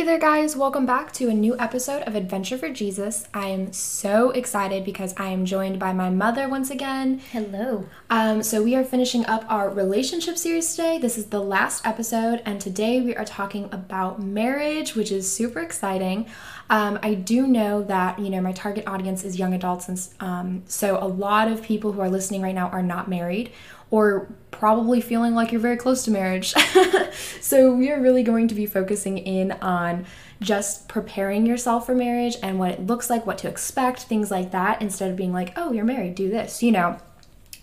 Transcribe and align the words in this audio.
Hey 0.00 0.06
there, 0.06 0.18
guys. 0.18 0.56
Welcome 0.56 0.86
back 0.86 1.12
to 1.12 1.28
a 1.28 1.34
new 1.34 1.58
episode 1.58 2.04
of 2.04 2.14
Adventure 2.14 2.56
for 2.56 2.70
Jesus. 2.70 3.28
I 3.34 3.48
am 3.48 3.70
so 3.74 4.30
excited 4.30 4.82
because 4.82 5.12
I 5.18 5.28
am 5.28 5.44
joined 5.44 5.78
by 5.78 5.92
my 5.92 6.08
mother 6.08 6.48
once 6.48 6.70
again. 6.70 7.18
Hello. 7.32 7.84
Um, 8.08 8.42
so, 8.42 8.62
we 8.62 8.74
are 8.74 8.82
finishing 8.82 9.26
up 9.26 9.44
our 9.46 9.68
relationship 9.68 10.38
series 10.38 10.74
today. 10.74 10.96
This 10.96 11.18
is 11.18 11.26
the 11.26 11.40
last 11.40 11.86
episode, 11.86 12.40
and 12.46 12.58
today 12.58 13.02
we 13.02 13.14
are 13.14 13.26
talking 13.26 13.68
about 13.72 14.22
marriage, 14.22 14.94
which 14.94 15.12
is 15.12 15.30
super 15.30 15.60
exciting. 15.60 16.26
Um, 16.70 16.98
I 17.02 17.12
do 17.12 17.46
know 17.46 17.82
that, 17.82 18.18
you 18.18 18.30
know, 18.30 18.40
my 18.40 18.52
target 18.52 18.86
audience 18.86 19.22
is 19.22 19.38
young 19.38 19.52
adults, 19.52 19.86
and 19.86 20.08
um, 20.20 20.62
so 20.64 20.96
a 20.96 21.04
lot 21.04 21.46
of 21.46 21.60
people 21.60 21.92
who 21.92 22.00
are 22.00 22.08
listening 22.08 22.40
right 22.40 22.54
now 22.54 22.68
are 22.68 22.82
not 22.82 23.06
married 23.08 23.52
or 23.90 24.28
probably 24.50 25.00
feeling 25.00 25.34
like 25.34 25.52
you're 25.52 25.60
very 25.60 25.76
close 25.76 26.04
to 26.04 26.10
marriage. 26.10 26.52
so, 27.40 27.72
we 27.72 27.90
are 27.90 28.00
really 28.00 28.22
going 28.22 28.48
to 28.48 28.54
be 28.54 28.66
focusing 28.66 29.18
in 29.18 29.52
on 29.52 30.06
just 30.40 30.88
preparing 30.88 31.46
yourself 31.46 31.86
for 31.86 31.94
marriage 31.94 32.36
and 32.42 32.58
what 32.58 32.70
it 32.70 32.86
looks 32.86 33.10
like, 33.10 33.26
what 33.26 33.38
to 33.38 33.48
expect, 33.48 34.02
things 34.02 34.30
like 34.30 34.52
that, 34.52 34.80
instead 34.80 35.10
of 35.10 35.16
being 35.16 35.32
like, 35.32 35.52
oh, 35.56 35.72
you're 35.72 35.84
married, 35.84 36.14
do 36.14 36.30
this, 36.30 36.62
you 36.62 36.72
know. 36.72 36.98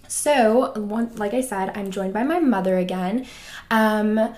So, 0.08 0.72
one, 0.80 1.16
like 1.16 1.34
I 1.34 1.42
said, 1.42 1.72
I'm 1.76 1.92
joined 1.92 2.14
by 2.14 2.24
my 2.24 2.40
mother 2.40 2.78
again. 2.78 3.26
Um, 3.70 4.36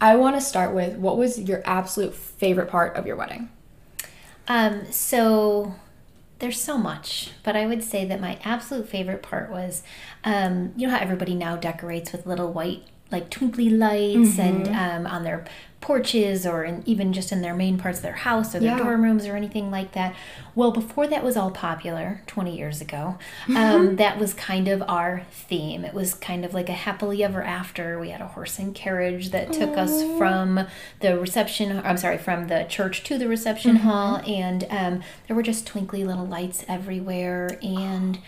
I 0.00 0.16
want 0.16 0.34
to 0.34 0.40
start 0.40 0.74
with 0.74 0.96
what 0.96 1.16
was 1.16 1.38
your 1.38 1.62
absolute 1.64 2.14
favorite 2.14 2.68
part 2.68 2.96
of 2.96 3.06
your 3.06 3.14
wedding? 3.14 3.50
Um, 4.48 4.90
so 4.90 5.76
there's 6.42 6.60
so 6.60 6.76
much, 6.76 7.30
but 7.44 7.54
I 7.54 7.66
would 7.66 7.84
say 7.84 8.04
that 8.04 8.20
my 8.20 8.36
absolute 8.44 8.88
favorite 8.88 9.22
part 9.22 9.48
was, 9.48 9.84
um, 10.24 10.72
you 10.76 10.88
know 10.88 10.92
how 10.92 10.98
everybody 11.00 11.36
now 11.36 11.54
decorates 11.54 12.10
with 12.10 12.26
little 12.26 12.52
white 12.52 12.82
like 13.12 13.30
twinkly 13.30 13.70
lights 13.70 14.38
and 14.38 14.66
um, 14.68 15.06
on 15.06 15.22
their 15.22 15.44
porches 15.82 16.46
or 16.46 16.64
in, 16.64 16.82
even 16.86 17.12
just 17.12 17.30
in 17.32 17.42
their 17.42 17.54
main 17.54 17.76
parts 17.76 17.98
of 17.98 18.02
their 18.02 18.12
house 18.14 18.54
or 18.54 18.60
their 18.60 18.76
Yeah. 18.76 18.78
dorm 18.78 19.02
rooms 19.02 19.26
or 19.26 19.36
anything 19.36 19.70
like 19.70 19.92
that. 19.92 20.14
Well, 20.54 20.70
before 20.70 21.06
that 21.08 21.22
was 21.22 21.36
all 21.36 21.50
popular 21.50 22.22
20 22.26 22.56
years 22.56 22.80
ago, 22.80 23.16
um, 23.54 23.96
that 23.96 24.18
was 24.18 24.32
kind 24.32 24.68
of 24.68 24.82
our 24.88 25.22
theme. 25.30 25.84
It 25.84 25.92
was 25.92 26.14
kind 26.14 26.44
of 26.44 26.54
like 26.54 26.68
a 26.68 26.72
happily 26.74 27.22
ever 27.24 27.42
after. 27.42 27.98
We 27.98 28.10
had 28.10 28.20
a 28.20 28.28
horse 28.28 28.58
and 28.58 28.74
carriage 28.74 29.30
that 29.30 29.52
took 29.52 29.76
us 29.76 30.02
from 30.16 30.66
the 31.00 31.18
reception, 31.18 31.80
I'm 31.84 31.96
sorry, 31.98 32.18
from 32.18 32.48
the 32.48 32.64
church 32.68 33.02
to 33.04 33.18
the 33.18 33.28
reception 33.28 33.76
hall, 33.76 34.16
and 34.26 34.64
um, 34.70 35.02
there 35.26 35.36
were 35.36 35.42
just 35.42 35.66
twinkly 35.66 36.04
little 36.04 36.26
lights 36.26 36.64
everywhere. 36.68 37.58
And 37.62 38.18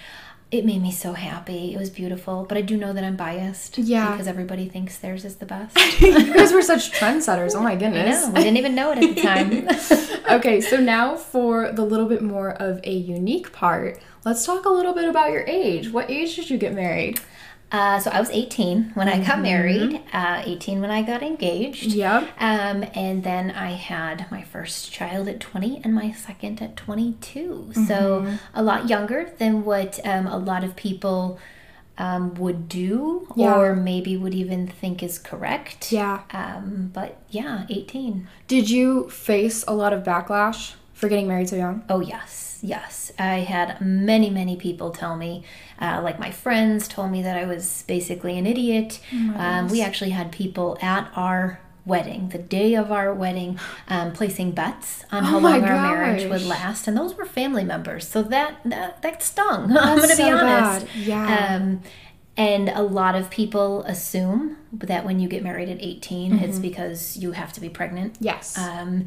it 0.54 0.64
made 0.64 0.80
me 0.80 0.92
so 0.92 1.14
happy. 1.14 1.74
It 1.74 1.78
was 1.78 1.90
beautiful, 1.90 2.46
but 2.48 2.56
I 2.56 2.60
do 2.60 2.76
know 2.76 2.92
that 2.92 3.02
I'm 3.02 3.16
biased. 3.16 3.76
Yeah. 3.76 4.12
Because 4.12 4.28
everybody 4.28 4.68
thinks 4.68 4.96
theirs 4.98 5.24
is 5.24 5.36
the 5.36 5.46
best. 5.46 5.76
you 6.00 6.32
guys 6.32 6.52
were 6.52 6.62
such 6.62 6.92
trendsetters. 6.92 7.56
Oh 7.56 7.60
my 7.60 7.72
I 7.72 7.76
goodness. 7.76 8.24
know. 8.24 8.32
We 8.32 8.44
didn't 8.44 8.58
even 8.58 8.76
know 8.76 8.92
it 8.92 8.98
at 8.98 9.14
the 9.14 9.22
time. 9.22 10.30
okay, 10.38 10.60
so 10.60 10.76
now 10.76 11.16
for 11.16 11.72
the 11.72 11.84
little 11.84 12.06
bit 12.06 12.22
more 12.22 12.50
of 12.50 12.80
a 12.84 12.92
unique 12.92 13.52
part, 13.52 14.00
let's 14.24 14.46
talk 14.46 14.64
a 14.64 14.68
little 14.70 14.94
bit 14.94 15.08
about 15.08 15.32
your 15.32 15.44
age. 15.48 15.90
What 15.90 16.08
age 16.08 16.36
did 16.36 16.48
you 16.48 16.56
get 16.56 16.72
married? 16.72 17.20
Uh, 17.76 17.98
so 17.98 18.08
I 18.16 18.20
was 18.20 18.30
18 18.30 18.92
when 18.94 19.08
I 19.08 19.14
Mm-hmm. 19.18 19.26
got 19.30 19.40
married, 19.40 20.00
uh, 20.12 20.42
18 20.44 20.80
when 20.80 20.92
I 20.98 21.02
got 21.02 21.22
engaged. 21.24 21.86
Yep. 22.04 22.22
Um, 22.38 22.84
and 22.94 23.24
then 23.24 23.50
I 23.50 23.70
had 23.72 24.16
my 24.30 24.42
first 24.42 24.92
child 24.92 25.26
at 25.28 25.40
20 25.40 25.80
and 25.82 25.92
my 25.92 26.12
second 26.12 26.62
at 26.62 26.76
22. 26.76 27.40
Mm-hmm. 27.40 27.84
So 27.90 27.98
a 28.54 28.62
lot 28.62 28.88
younger 28.88 29.32
than 29.38 29.64
what 29.64 29.98
um, 30.04 30.26
a 30.28 30.38
lot 30.38 30.62
of 30.62 30.76
people 30.76 31.38
um, 31.98 32.34
would 32.34 32.68
do 32.68 33.26
Yeah. 33.36 33.54
or 33.56 33.74
maybe 33.74 34.16
would 34.16 34.34
even 34.34 34.66
think 34.80 35.02
is 35.02 35.18
correct. 35.18 35.90
Yeah. 35.90 36.22
Um, 36.32 36.90
but 36.92 37.10
yeah, 37.30 37.66
18. 37.68 38.28
Did 38.46 38.70
you 38.70 39.08
face 39.10 39.64
a 39.66 39.74
lot 39.74 39.92
of 39.92 40.04
backlash 40.04 40.74
for 40.92 41.08
getting 41.08 41.26
married 41.28 41.48
so 41.48 41.56
young? 41.56 41.82
Oh, 41.88 42.00
yes, 42.00 42.43
yes. 42.64 43.12
I 43.18 43.40
had 43.40 43.80
many, 43.80 44.30
many 44.30 44.56
people 44.56 44.90
tell 44.90 45.16
me, 45.16 45.44
uh, 45.80 46.00
like 46.02 46.18
my 46.18 46.30
friends 46.30 46.88
told 46.88 47.10
me 47.10 47.22
that 47.22 47.36
I 47.36 47.44
was 47.44 47.84
basically 47.86 48.38
an 48.38 48.46
idiot. 48.46 49.00
um, 49.36 49.68
we 49.68 49.82
actually 49.82 50.10
had 50.10 50.32
people 50.32 50.78
at 50.82 51.10
our 51.14 51.60
wedding, 51.86 52.30
the 52.30 52.38
day 52.38 52.74
of 52.74 52.90
our 52.90 53.12
wedding, 53.12 53.58
um, 53.88 54.12
placing 54.12 54.52
bets 54.52 55.04
on 55.12 55.22
how 55.24 55.36
Oh 55.36 55.40
my 55.40 55.58
long 55.58 55.64
our 55.68 55.76
marriage 55.96 56.24
would 56.30 56.42
last. 56.42 56.88
And 56.88 56.96
those 56.96 57.14
were 57.14 57.26
family 57.26 57.64
members. 57.64 58.08
So 58.08 58.22
that, 58.22 58.56
that, 58.64 59.02
that 59.02 59.22
stung. 59.22 59.64
I'm 59.76 59.98
That's 59.98 59.98
going 59.98 60.08
to 60.08 60.16
so 60.16 60.24
be 60.24 60.30
honest. 60.32 60.86
bad. 60.86 60.96
Yeah. 60.96 61.56
Um, 61.56 61.82
and 62.36 62.68
a 62.70 62.82
lot 62.82 63.14
of 63.14 63.30
people 63.30 63.82
assume 63.84 64.56
that 64.72 65.04
when 65.04 65.20
you 65.20 65.28
get 65.28 65.42
married 65.44 65.68
at 65.68 65.80
18, 65.80 66.38
it's 66.40 66.58
because 66.58 67.16
you 67.16 67.30
have 67.32 67.52
to 67.52 67.60
be 67.60 67.68
pregnant. 67.68 68.16
yes. 68.18 68.58
Um, 68.58 69.06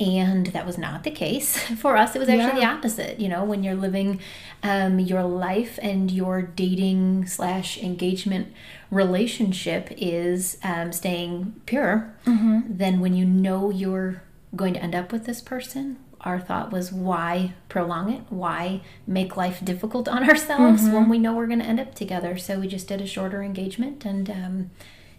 and 0.00 0.46
that 0.48 0.64
was 0.64 0.78
not 0.78 1.02
the 1.04 1.10
case 1.10 1.58
for 1.78 1.96
us. 1.96 2.14
It 2.14 2.18
was 2.20 2.28
actually 2.28 2.60
Yeah. 2.60 2.70
the 2.72 2.76
opposite. 2.78 3.18
You 3.20 3.28
know, 3.28 3.44
when 3.44 3.64
you're 3.64 3.74
living 3.74 4.20
um, 4.62 4.98
your 5.00 5.22
life 5.24 5.78
and 5.82 6.10
your 6.10 6.42
dating 6.42 7.26
slash 7.26 7.78
engagement 7.82 8.52
relationship 8.90 9.88
is 9.96 10.58
um, 10.62 10.92
staying 10.92 11.60
pure, 11.66 12.14
Mm-hmm. 12.26 12.60
then 12.68 13.00
when 13.00 13.14
you 13.14 13.24
know 13.24 13.70
you're 13.70 14.22
going 14.54 14.74
to 14.74 14.82
end 14.82 14.94
up 14.94 15.12
with 15.12 15.24
this 15.24 15.40
person, 15.40 15.96
our 16.22 16.38
thought 16.40 16.72
was 16.72 16.92
why 16.92 17.52
prolong 17.68 18.12
it? 18.12 18.22
Why 18.28 18.80
make 19.06 19.36
life 19.36 19.64
difficult 19.64 20.08
on 20.08 20.28
ourselves 20.30 20.82
Mm-hmm. 20.82 20.92
when 20.94 21.08
we 21.08 21.18
know 21.18 21.34
we're 21.34 21.46
going 21.46 21.60
to 21.60 21.64
end 21.64 21.80
up 21.80 21.94
together? 21.94 22.36
So 22.36 22.60
we 22.60 22.68
just 22.68 22.88
did 22.88 23.00
a 23.00 23.06
shorter 23.06 23.42
engagement 23.42 24.04
and 24.04 24.28
um, 24.30 24.70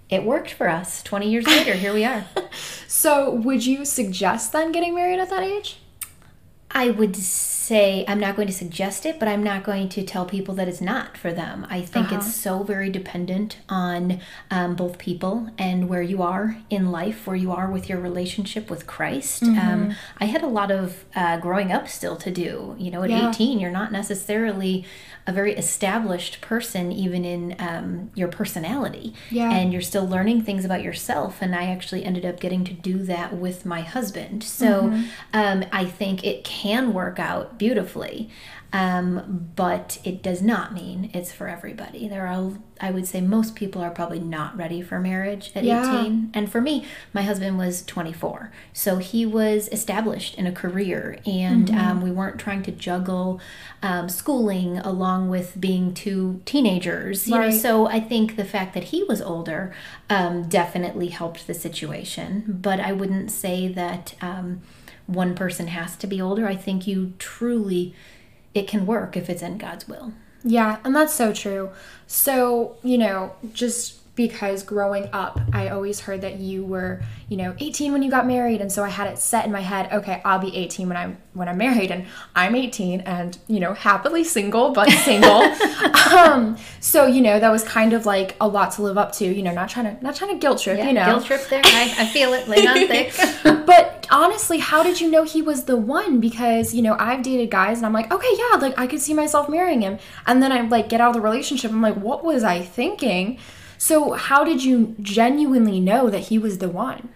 it 0.10 0.24
worked 0.24 0.52
for 0.54 0.68
us. 0.68 1.04
20 1.04 1.30
years 1.30 1.46
later, 1.46 1.74
here 1.74 1.94
we 1.94 2.04
are. 2.04 2.26
so, 2.88 3.32
would 3.32 3.66
you 3.66 3.86
suggest 3.86 4.52
then 4.52 4.72
getting 4.72 4.96
married 4.96 5.20
at 5.20 5.30
that 5.30 5.44
age? 5.44 5.78
I 6.72 6.92
would 6.92 7.16
say 7.16 8.04
I'm 8.08 8.20
not 8.20 8.36
going 8.36 8.48
to 8.48 8.54
suggest 8.54 9.06
it, 9.06 9.20
but 9.20 9.28
I'm 9.28 9.44
not 9.44 9.64
going 9.64 9.90
to 9.90 10.04
tell 10.04 10.26
people 10.26 10.56
that 10.56 10.68
it's 10.68 10.82
not 10.82 11.18
for 11.18 11.32
them. 11.32 11.66
I 11.70 11.82
think 11.82 12.08
Uh-huh. 12.08 12.18
it's 12.18 12.36
so 12.36 12.64
very 12.64 12.90
dependent 12.90 13.58
on 13.70 14.20
um, 14.50 14.76
both 14.76 14.98
people 14.98 15.50
and 15.58 15.88
where 15.90 16.02
you 16.02 16.22
are 16.24 16.58
in 16.70 16.92
life, 16.92 17.28
where 17.28 17.36
you 17.36 17.52
are 17.52 17.70
with 17.72 17.90
your 17.90 18.00
relationship 18.00 18.70
with 18.70 18.88
Christ. 18.88 19.44
Mm-hmm. 19.44 19.60
Um, 19.60 19.96
I 20.20 20.26
had 20.26 20.42
a 20.44 20.48
lot 20.48 20.72
of 20.72 21.06
uh, 21.16 21.38
growing 21.38 21.72
up 21.72 21.88
still 21.88 22.16
to 22.18 22.32
do. 22.32 22.76
You 22.80 22.92
know, 22.92 23.04
at 23.04 23.10
Yeah. 23.10 23.30
18, 23.30 23.60
you're 23.60 23.72
not 23.72 23.92
necessarily 23.92 24.86
a 25.28 25.32
very 25.32 25.54
established 25.54 26.42
person, 26.42 26.92
even 26.92 27.24
in 27.24 27.56
um, 27.60 28.10
your 28.16 28.30
personality. 28.30 29.14
Yeah. 29.30 29.52
And 29.52 29.72
you're 29.72 29.82
still 29.84 30.08
learning 30.08 30.42
things 30.44 30.66
about 30.66 30.82
yourself. 30.82 31.40
And 31.42 31.56
I 31.56 31.66
actually 31.66 32.04
ended 32.04 32.26
up 32.26 32.40
getting 32.40 32.64
to 32.64 32.74
do 32.74 32.98
that 33.04 33.36
with 33.36 33.66
my 33.66 33.82
husband. 33.82 34.44
So 34.44 34.70
Mm-hmm. 34.90 35.04
um, 35.34 35.66
I 35.72 35.86
think 35.86 36.24
it 36.24 36.44
can 36.44 36.59
work 36.94 37.20
out 37.20 37.58
beautifully. 37.58 38.30
Um, 38.72 39.50
but 39.56 39.98
it 40.04 40.22
does 40.22 40.44
not 40.44 40.76
mean 40.76 41.10
it's 41.12 41.32
for 41.32 41.48
everybody. 41.48 42.08
There 42.08 42.28
are, 42.28 42.52
I 42.80 42.92
would 42.92 43.08
say, 43.08 43.20
most 43.20 43.56
people 43.56 43.82
are 43.82 43.90
probably 43.90 44.20
not 44.20 44.56
ready 44.56 44.84
for 44.84 45.00
marriage 45.00 45.52
at 45.56 45.64
Yeah. 45.64 46.04
18. 46.04 46.30
And 46.36 46.52
for 46.52 46.62
me, 46.62 46.86
my 47.12 47.24
husband 47.24 47.58
was 47.58 47.82
24. 47.86 48.52
So 48.72 48.98
he 48.98 49.26
was 49.26 49.70
established 49.72 50.36
in 50.36 50.46
a 50.46 50.52
career, 50.52 51.18
and 51.26 51.68
Mm-hmm. 51.68 51.80
um, 51.80 52.02
we 52.04 52.12
weren't 52.12 52.40
trying 52.40 52.62
to 52.62 52.72
juggle 52.72 53.40
um, 53.82 54.08
schooling 54.08 54.78
along 54.78 55.30
with 55.30 55.60
being 55.60 55.92
two 55.96 56.40
teenagers. 56.46 57.28
You 57.28 57.40
know, 57.40 57.50
so 57.50 57.88
I 57.88 58.00
think 58.00 58.36
the 58.36 58.46
fact 58.46 58.76
that 58.76 58.84
he 58.86 59.04
was 59.04 59.20
older 59.20 59.74
um, 60.12 60.44
definitely 60.48 61.08
helped 61.08 61.48
the 61.48 61.56
situation. 61.56 62.44
But 62.62 62.80
I 62.80 62.92
wouldn't 62.92 63.32
say 63.32 63.68
that 63.70 64.14
um, 64.22 64.62
one 65.10 65.36
person 65.36 65.68
has 65.68 65.96
to 65.98 66.08
be 66.08 66.22
older. 66.22 66.48
I 66.48 66.56
think 66.56 66.88
you 66.88 67.14
truly, 67.18 67.94
it 68.54 68.68
can 68.68 68.86
work 68.86 69.18
if 69.18 69.30
it's 69.30 69.42
in 69.42 69.58
God's 69.58 69.88
will. 69.88 70.14
Yeah, 70.44 70.78
and 70.84 70.96
that's 70.96 71.14
so 71.14 71.34
true. 71.34 71.72
So, 72.08 72.78
you 72.84 72.98
know, 72.98 73.34
just 73.54 74.09
because 74.20 74.64
growing 74.64 75.08
up, 75.14 75.40
I 75.54 75.70
always 75.70 76.02
heard 76.02 76.20
that 76.22 76.42
you 76.42 76.66
were, 76.66 77.02
you 77.30 77.38
know, 77.38 77.56
18 77.58 77.94
when 77.94 78.04
you 78.04 78.12
got 78.12 78.28
married, 78.28 78.60
and 78.60 78.70
so 78.70 78.84
I 78.84 78.90
had 78.90 79.08
it 79.08 79.18
set 79.18 79.46
in 79.46 79.52
my 79.54 79.62
head, 79.62 79.94
okay, 79.94 80.22
I'll 80.26 80.40
be 80.40 80.54
18 80.58 80.90
when 80.90 80.98
I'm 80.98 81.18
when 81.32 81.48
I'm 81.48 81.58
married, 81.58 81.90
and 81.90 82.06
I'm 82.36 82.54
18 82.54 83.00
and, 83.00 83.38
you 83.48 83.62
know, 83.62 83.74
happily 83.74 84.26
single, 84.26 84.72
but 84.72 84.90
single. 85.06 85.44
um, 86.14 86.58
so, 86.82 87.06
you 87.06 87.22
know, 87.22 87.40
that 87.40 87.50
was 87.50 87.64
kind 87.64 87.94
of 87.94 88.06
like 88.06 88.36
a 88.42 88.48
lot 88.50 88.74
to 88.74 88.82
live 88.82 88.98
up 88.98 89.14
to, 89.14 89.26
you 89.26 89.42
know, 89.42 89.54
not 89.54 89.70
trying 89.70 89.96
to 89.96 90.04
not 90.04 90.18
trying 90.18 90.32
to 90.32 90.38
guilt 90.38 90.60
trip, 90.60 90.80
you 90.80 90.92
know. 90.92 91.06
guilt 91.06 91.26
trip 91.26 91.48
there. 91.50 91.62
I, 91.64 91.96
I 92.00 92.06
feel 92.08 92.34
it. 92.34 92.50
Lay 92.50 92.68
on 92.68 92.88
thick. 92.88 93.14
But 93.70 94.08
honestly, 94.12 94.58
how 94.58 94.84
did 94.84 95.00
you 95.00 95.10
know 95.10 95.24
he 95.24 95.42
was 95.42 95.64
the 95.64 95.78
one? 95.78 96.20
Because, 96.20 96.74
you 96.74 96.82
know, 96.82 96.98
I've 97.00 97.22
dated 97.22 97.52
guys 97.52 97.78
and 97.78 97.86
I'm 97.86 97.94
like, 97.94 98.12
okay, 98.12 98.36
yeah, 98.36 98.58
like 98.58 98.78
I 98.78 98.88
could 98.88 99.00
see 99.00 99.14
myself 99.14 99.48
marrying 99.48 99.82
him. 99.82 100.00
And 100.26 100.42
then 100.44 100.52
I 100.52 100.62
like 100.62 100.90
get 100.90 101.00
out 101.00 101.10
of 101.10 101.14
the 101.14 101.22
relationship. 101.22 101.72
I'm 101.72 101.82
like, 101.82 101.96
what 101.96 102.26
was 102.26 102.44
I 102.44 102.64
thinking? 102.64 103.40
So, 103.82 104.12
how 104.12 104.44
did 104.44 104.64
you 104.64 104.96
genuinely 105.02 105.80
know 105.80 106.10
that 106.10 106.24
he 106.28 106.38
was 106.38 106.58
the 106.58 106.68
one? 106.70 107.10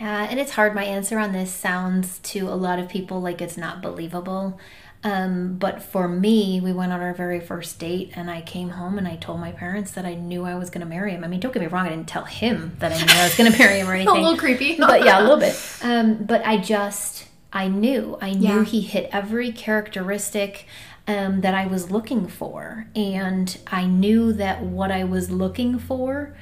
Yeah, 0.00 0.26
and 0.28 0.40
it's 0.40 0.50
hard. 0.52 0.74
My 0.74 0.82
answer 0.84 1.18
on 1.20 1.30
this 1.32 1.52
sounds 1.52 2.18
to 2.24 2.48
a 2.48 2.56
lot 2.58 2.80
of 2.80 2.88
people 2.88 3.20
like 3.22 3.40
it's 3.40 3.56
not 3.56 3.80
believable. 3.80 4.58
Um, 5.04 5.56
but 5.58 5.82
for 5.82 6.08
me, 6.08 6.60
we 6.60 6.72
went 6.72 6.90
on 6.92 7.00
our 7.00 7.14
very 7.14 7.38
first 7.38 7.78
date, 7.78 8.10
and 8.16 8.28
I 8.30 8.40
came 8.40 8.70
home 8.70 8.98
and 8.98 9.06
I 9.06 9.16
told 9.16 9.38
my 9.38 9.52
parents 9.52 9.92
that 9.92 10.04
I 10.04 10.14
knew 10.14 10.44
I 10.44 10.56
was 10.56 10.68
going 10.70 10.80
to 10.80 10.86
marry 10.86 11.12
him. 11.12 11.22
I 11.22 11.28
mean, 11.28 11.38
don't 11.40 11.52
get 11.52 11.60
me 11.60 11.68
wrong, 11.68 11.86
I 11.86 11.90
didn't 11.90 12.08
tell 12.08 12.24
him 12.24 12.74
that 12.80 12.90
I 12.90 12.96
knew 12.98 13.12
I 13.12 13.24
was 13.24 13.36
going 13.36 13.52
to 13.52 13.58
marry 13.58 13.78
him 13.80 13.88
or 13.88 13.92
anything. 13.94 14.16
a 14.16 14.20
little 14.20 14.36
creepy. 14.38 14.76
but 14.78 15.04
yeah, 15.04 15.20
a 15.20 15.22
little 15.22 15.38
bit. 15.38 15.54
Um, 15.84 16.24
but 16.24 16.44
I 16.46 16.56
just, 16.56 17.28
I 17.52 17.68
knew, 17.68 18.18
I 18.20 18.32
knew 18.32 18.48
Yeah. 18.48 18.64
he 18.64 18.80
hit 18.80 19.10
every 19.12 19.52
characteristic 19.52 20.66
um, 21.06 21.42
that 21.42 21.54
I 21.54 21.66
was 21.66 21.90
looking 21.90 22.26
for, 22.28 22.86
and 22.96 23.56
I 23.66 23.86
knew 23.86 24.32
that 24.34 24.62
what 24.62 24.90
I 24.90 25.04
was 25.04 25.30
looking 25.30 25.78
for 25.78 26.34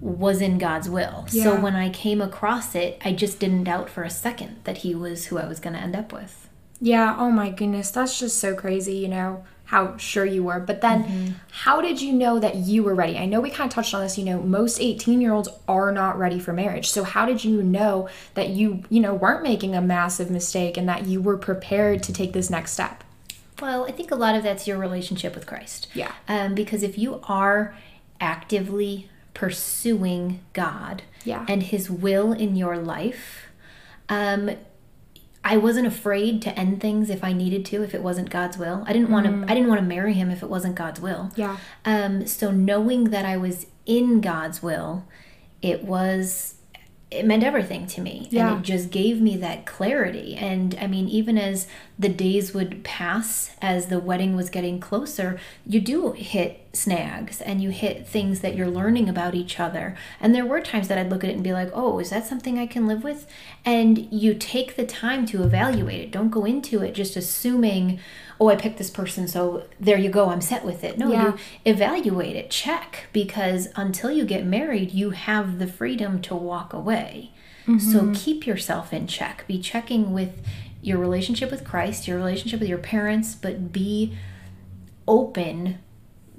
was 0.00 0.40
in 0.40 0.58
God's 0.58 0.88
will. 0.88 1.26
So 1.28 1.60
when 1.60 1.74
I 1.74 1.90
came 1.90 2.20
across 2.20 2.74
it, 2.74 3.00
I 3.04 3.12
just 3.12 3.40
didn't 3.40 3.64
doubt 3.64 3.90
for 3.90 4.04
a 4.04 4.10
second 4.10 4.60
that 4.64 4.78
he 4.78 4.94
was 4.94 5.26
who 5.26 5.38
I 5.38 5.46
was 5.46 5.58
going 5.58 5.74
to 5.74 5.80
end 5.80 5.96
up 5.96 6.12
with. 6.12 6.48
Yeah, 6.80 7.16
oh 7.18 7.30
my 7.30 7.50
goodness, 7.50 7.90
that's 7.90 8.18
just 8.18 8.38
so 8.38 8.54
crazy, 8.54 8.94
you 8.94 9.08
know, 9.08 9.44
how 9.64 9.96
sure 9.96 10.24
you 10.24 10.44
were. 10.44 10.60
But 10.60 10.80
then, 10.80 11.34
how 11.50 11.80
did 11.80 12.00
you 12.00 12.12
know 12.12 12.38
that 12.38 12.54
you 12.54 12.84
were 12.84 12.94
ready? 12.94 13.18
I 13.18 13.26
know 13.26 13.40
we 13.40 13.50
kind 13.50 13.68
of 13.68 13.74
touched 13.74 13.92
on 13.94 14.02
this, 14.02 14.16
you 14.16 14.24
know, 14.24 14.40
most 14.40 14.80
18 14.80 15.20
year 15.20 15.32
olds 15.32 15.48
are 15.66 15.90
not 15.90 16.16
ready 16.16 16.38
for 16.38 16.52
marriage. 16.52 16.88
So, 16.88 17.02
how 17.02 17.26
did 17.26 17.42
you 17.42 17.64
know 17.64 18.08
that 18.34 18.50
you, 18.50 18.84
you 18.88 19.00
know, 19.00 19.12
weren't 19.12 19.42
making 19.42 19.74
a 19.74 19.82
massive 19.82 20.30
mistake 20.30 20.76
and 20.76 20.88
that 20.88 21.06
you 21.06 21.20
were 21.20 21.36
prepared 21.36 22.04
to 22.04 22.12
take 22.12 22.32
this 22.32 22.48
next 22.48 22.72
step? 22.72 23.02
Well, 23.60 23.84
I 23.86 23.92
think 23.92 24.10
a 24.10 24.14
lot 24.14 24.34
of 24.34 24.42
that's 24.42 24.66
your 24.66 24.78
relationship 24.78 25.34
with 25.34 25.46
Christ. 25.46 25.88
Yeah. 25.94 26.12
Um, 26.28 26.54
because 26.54 26.82
if 26.82 26.96
you 26.98 27.20
are 27.24 27.74
actively 28.20 29.08
pursuing 29.34 30.40
God 30.52 31.02
Yeah. 31.24 31.44
and 31.48 31.62
His 31.62 31.90
will 31.90 32.32
in 32.32 32.56
your 32.56 32.76
life, 32.76 33.46
um, 34.08 34.50
I 35.44 35.56
wasn't 35.56 35.86
afraid 35.86 36.42
to 36.42 36.58
end 36.58 36.80
things 36.80 37.08
if 37.10 37.22
I 37.24 37.32
needed 37.32 37.64
to, 37.66 37.82
if 37.82 37.94
it 37.94 38.02
wasn't 38.02 38.28
God's 38.30 38.58
will. 38.58 38.84
I 38.86 38.92
didn't 38.92 39.10
want 39.10 39.26
to. 39.26 39.50
I 39.50 39.54
didn't 39.54 39.68
want 39.68 39.80
to 39.80 39.86
marry 39.86 40.12
him 40.12 40.30
if 40.30 40.42
it 40.42 40.50
wasn't 40.50 40.74
God's 40.74 41.00
will. 41.00 41.30
Yeah. 41.36 41.56
Um, 41.84 42.26
so 42.26 42.50
knowing 42.50 43.04
that 43.04 43.24
I 43.24 43.36
was 43.36 43.66
in 43.86 44.20
God's 44.20 44.62
will, 44.62 45.04
it 45.62 45.84
was 45.84 46.56
it 47.10 47.24
meant 47.24 47.42
everything 47.42 47.86
to 47.86 48.02
me 48.02 48.28
Yeah. 48.30 48.50
and 48.52 48.58
it 48.60 48.62
just 48.66 48.90
gave 48.90 49.18
me 49.18 49.34
that 49.38 49.64
clarity 49.64 50.36
and 50.36 50.76
i 50.78 50.86
mean 50.86 51.08
even 51.08 51.38
as 51.38 51.66
the 51.98 52.08
days 52.08 52.54
would 52.54 52.84
pass 52.84 53.50
as 53.60 53.86
the 53.86 53.98
wedding 53.98 54.36
was 54.36 54.50
getting 54.50 54.78
closer 54.78 55.38
you 55.66 55.80
do 55.80 56.12
hit 56.12 56.66
snags 56.72 57.40
and 57.40 57.60
you 57.62 57.70
hit 57.70 58.06
things 58.06 58.40
that 58.40 58.54
you're 58.54 58.68
learning 58.68 59.08
about 59.08 59.34
each 59.34 59.58
other 59.58 59.96
and 60.20 60.34
there 60.34 60.46
were 60.46 60.60
times 60.60 60.86
that 60.88 60.98
i'd 60.98 61.10
look 61.10 61.24
at 61.24 61.30
it 61.30 61.34
and 61.34 61.42
be 61.42 61.52
like 61.52 61.70
oh 61.74 61.98
is 61.98 62.10
that 62.10 62.26
something 62.26 62.58
i 62.58 62.66
can 62.66 62.86
live 62.86 63.02
with 63.02 63.26
and 63.64 64.10
you 64.12 64.32
take 64.34 64.76
the 64.76 64.86
time 64.86 65.26
to 65.26 65.42
evaluate 65.42 66.00
it 66.00 66.10
don't 66.10 66.30
go 66.30 66.44
into 66.44 66.82
it 66.82 66.92
just 66.92 67.16
assuming 67.16 67.98
oh 68.40 68.48
i 68.48 68.54
picked 68.54 68.78
this 68.78 68.90
person 68.90 69.26
so 69.26 69.64
there 69.80 69.98
you 69.98 70.08
go 70.10 70.28
i'm 70.28 70.40
set 70.40 70.64
with 70.64 70.84
it 70.84 70.98
no 70.98 71.10
Yeah. 71.10 71.24
you 71.24 71.38
evaluate 71.64 72.36
it, 72.36 72.50
check, 72.50 73.06
because 73.12 73.68
until 73.76 74.10
you 74.10 74.24
get 74.24 74.44
married, 74.44 74.92
you 74.92 75.10
have 75.10 75.58
the 75.58 75.66
freedom 75.66 76.20
to 76.22 76.34
walk 76.34 76.72
away. 76.72 77.30
Mm-hmm. 77.66 77.78
So 77.78 78.12
keep 78.14 78.46
yourself 78.46 78.92
in 78.92 79.06
check. 79.06 79.44
Be 79.46 79.58
checking 79.60 80.12
with 80.12 80.40
your 80.82 80.98
relationship 80.98 81.50
with 81.50 81.64
Christ, 81.64 82.06
your 82.06 82.16
relationship 82.16 82.60
with 82.60 82.68
your 82.68 82.78
parents, 82.78 83.34
but 83.34 83.72
be 83.72 84.16
open 85.06 85.78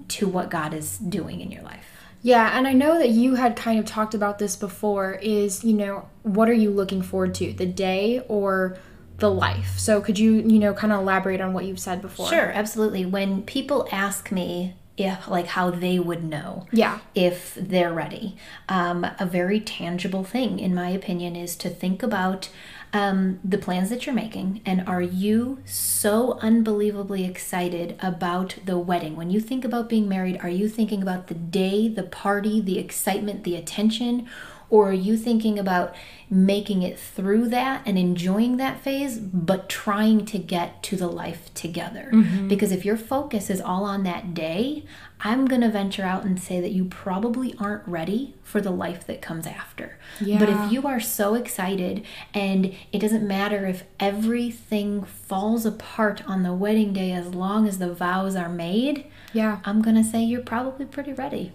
to 0.07 0.27
what 0.27 0.49
God 0.49 0.73
is 0.73 0.97
doing 0.97 1.41
in 1.41 1.51
your 1.51 1.63
life. 1.63 1.85
Yeah, 2.21 2.57
and 2.57 2.67
I 2.67 2.73
know 2.73 2.97
that 2.99 3.09
you 3.09 3.35
had 3.35 3.55
kind 3.55 3.79
of 3.79 3.85
talked 3.85 4.13
about 4.13 4.39
this 4.39 4.55
before 4.55 5.13
is, 5.13 5.63
you 5.63 5.73
know, 5.73 6.09
what 6.23 6.49
are 6.49 6.53
you 6.53 6.69
looking 6.69 7.01
forward 7.01 7.33
to, 7.35 7.53
the 7.53 7.65
day 7.65 8.21
or 8.27 8.77
the 9.19 9.29
life? 9.31 9.77
So 9.79 10.01
could 10.01 10.19
you, 10.19 10.33
you 10.35 10.59
know, 10.59 10.73
kind 10.73 10.91
of 10.91 10.99
elaborate 10.99 11.39
on 11.41 11.53
what 11.53 11.65
you've 11.65 11.79
said 11.79 12.01
before? 12.01 12.27
Sure, 12.27 12.51
absolutely. 12.51 13.05
When 13.05 13.43
people 13.43 13.87
ask 13.91 14.31
me 14.31 14.75
if, 14.97 15.29
like, 15.29 15.47
how 15.47 15.69
they 15.71 15.97
would 15.97 16.25
know 16.25 16.65
Yeah. 16.73 16.99
if 17.15 17.55
they're 17.55 17.93
ready, 17.93 18.35
um, 18.67 19.05
a 19.17 19.25
very 19.25 19.61
tangible 19.61 20.25
thing, 20.25 20.59
in 20.59 20.75
my 20.75 20.89
opinion, 20.89 21.37
is 21.37 21.55
to 21.57 21.69
think 21.69 22.03
about 22.03 22.49
um, 22.91 23.39
the 23.43 23.57
plans 23.57 23.89
that 23.89 24.05
you're 24.05 24.15
making 24.15 24.61
and 24.65 24.87
are 24.87 25.01
you 25.01 25.59
so 25.65 26.39
unbelievably 26.41 27.23
excited 27.23 27.97
about 28.01 28.57
the 28.65 28.77
wedding? 28.77 29.15
When 29.15 29.29
you 29.29 29.39
think 29.39 29.63
about 29.63 29.89
being 29.89 30.09
married, 30.09 30.39
are 30.41 30.49
you 30.49 30.67
thinking 30.67 31.01
about 31.01 31.27
the 31.27 31.35
day, 31.35 31.87
the 31.87 32.03
party, 32.03 32.61
the 32.61 32.79
excitement, 32.79 33.43
the 33.43 33.55
attention? 33.55 34.27
Or 34.69 34.89
are 34.89 34.93
you 34.93 35.17
thinking 35.17 35.57
about 35.57 35.95
making 36.29 36.83
it 36.83 36.99
through 36.99 37.47
that 37.49 37.81
and 37.85 37.97
enjoying 37.97 38.57
that 38.57 38.81
phase, 38.81 39.17
but 39.17 39.67
trying 39.67 40.25
to 40.27 40.37
get 40.37 40.83
to 40.83 40.95
the 40.95 41.07
life 41.07 41.51
together? 41.53 42.11
Mm-hmm. 42.13 42.47
Because 42.47 42.71
if 42.71 42.85
your 42.85 42.97
focus 42.97 43.49
is 43.49 43.61
all 43.61 43.83
on 43.83 44.03
that 44.03 44.33
day, 44.33 44.83
I'm 45.21 45.45
going 45.45 45.61
to 45.61 45.69
venture 45.69 46.03
out 46.03 46.23
and 46.23 46.39
say 46.39 46.61
that 46.61 46.71
you 46.71 46.85
probably 46.85 47.55
aren't 47.59 47.85
ready 47.87 48.35
for 48.43 48.61
the 48.61 48.71
life 48.71 49.05
that 49.07 49.21
comes 49.21 49.45
after. 49.45 49.97
But 50.39 50.49
if 50.49 50.71
you 50.71 50.87
are 50.87 50.99
so 50.99 51.33
excited 51.33 52.05
and 52.33 52.73
it 52.91 52.99
doesn't 52.99 53.27
matter 53.27 53.65
if 53.65 53.83
everything 53.99 55.03
falls 55.03 55.65
apart 55.65 56.21
on 56.27 56.43
the 56.43 56.53
wedding 56.53 56.93
day 56.93 57.11
as 57.11 57.33
long 57.33 57.67
as 57.67 57.79
the 57.79 57.93
vows 57.93 58.35
are 58.35 58.49
made, 58.49 59.05
Yeah. 59.33 59.59
I'm 59.65 59.81
going 59.81 59.95
to 59.95 60.03
say 60.03 60.23
you're 60.23 60.41
probably 60.41 60.85
pretty 60.85 61.13
ready. 61.13 61.51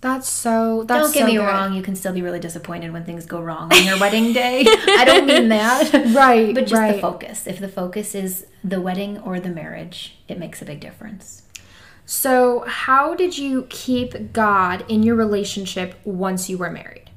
That's 0.00 0.28
so 0.28 0.84
that's 0.84 1.06
don't 1.06 1.14
get 1.14 1.20
so 1.20 1.26
me 1.26 1.36
good. 1.36 1.44
wrong, 1.46 1.72
you 1.74 1.82
can 1.82 1.96
still 1.96 2.12
be 2.12 2.22
really 2.22 2.38
disappointed 2.38 2.92
when 2.92 3.04
things 3.04 3.26
go 3.26 3.40
wrong 3.40 3.72
on 3.72 3.84
your 3.84 3.98
wedding 3.98 4.32
day. 4.32 4.64
I 4.66 5.04
don't 5.04 5.26
mean 5.26 5.48
that. 5.56 5.90
Right. 6.14 6.54
But 6.54 6.66
just 6.66 6.94
the 6.94 7.00
focus. 7.00 7.46
If 7.46 7.58
the 7.58 7.68
focus 7.68 8.14
is 8.14 8.46
the 8.62 8.80
wedding 8.80 9.18
or 9.20 9.40
the 9.40 9.48
marriage, 9.48 10.18
it 10.28 10.38
makes 10.38 10.60
a 10.62 10.64
big 10.64 10.80
difference. 10.80 11.42
So, 12.04 12.64
how 12.68 13.14
did 13.14 13.36
you 13.36 13.66
keep 13.68 14.32
God 14.32 14.84
in 14.88 15.02
your 15.02 15.16
relationship 15.16 15.96
once 16.04 16.48
you 16.48 16.56
were 16.58 16.70
married? 16.70 17.10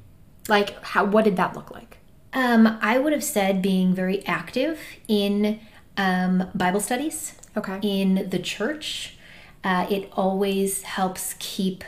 Like, 0.47 0.81
how? 0.83 1.05
What 1.05 1.25
did 1.25 1.35
that 1.35 1.55
look 1.55 1.69
like? 1.69 1.97
Um, 2.33 2.79
I 2.81 2.97
would 2.97 3.13
have 3.13 3.23
said 3.23 3.61
being 3.61 3.93
very 3.93 4.25
active 4.25 4.79
in 5.07 5.59
um, 5.97 6.49
Bible 6.55 6.79
studies, 6.79 7.33
Okay. 7.57 7.79
in 7.83 8.29
the 8.29 8.39
church. 8.39 9.15
Uh, 9.63 9.85
it 9.89 10.09
always 10.13 10.83
helps 10.83 11.35
keep 11.37 11.83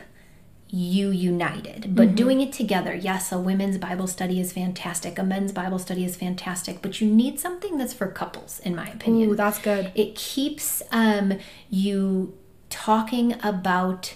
you 0.74 1.10
united, 1.10 1.94
but 1.96 2.16
doing 2.16 2.40
it 2.40 2.54
together. 2.54 2.96
Yes, 2.96 3.32
a 3.34 3.38
women's 3.38 3.78
Bible 3.78 4.08
study 4.08 4.40
is 4.40 4.54
fantastic, 4.54 5.20
a 5.20 5.24
men's 5.24 5.52
Bible 5.52 5.78
study 5.80 6.06
is 6.06 6.16
fantastic, 6.16 6.82
but 6.82 7.02
you 7.02 7.08
need 7.14 7.40
something 7.42 7.78
that's 7.78 7.94
for 7.94 8.08
couples, 8.08 8.60
in 8.60 8.74
my 8.74 8.88
opinion. 8.88 9.30
Ooh, 9.32 9.36
that's 9.36 9.60
good. 9.60 9.92
it 9.96 10.16
keeps 10.16 10.82
um, 10.92 11.34
you 11.70 12.34
talking 12.70 13.36
about 13.44 14.14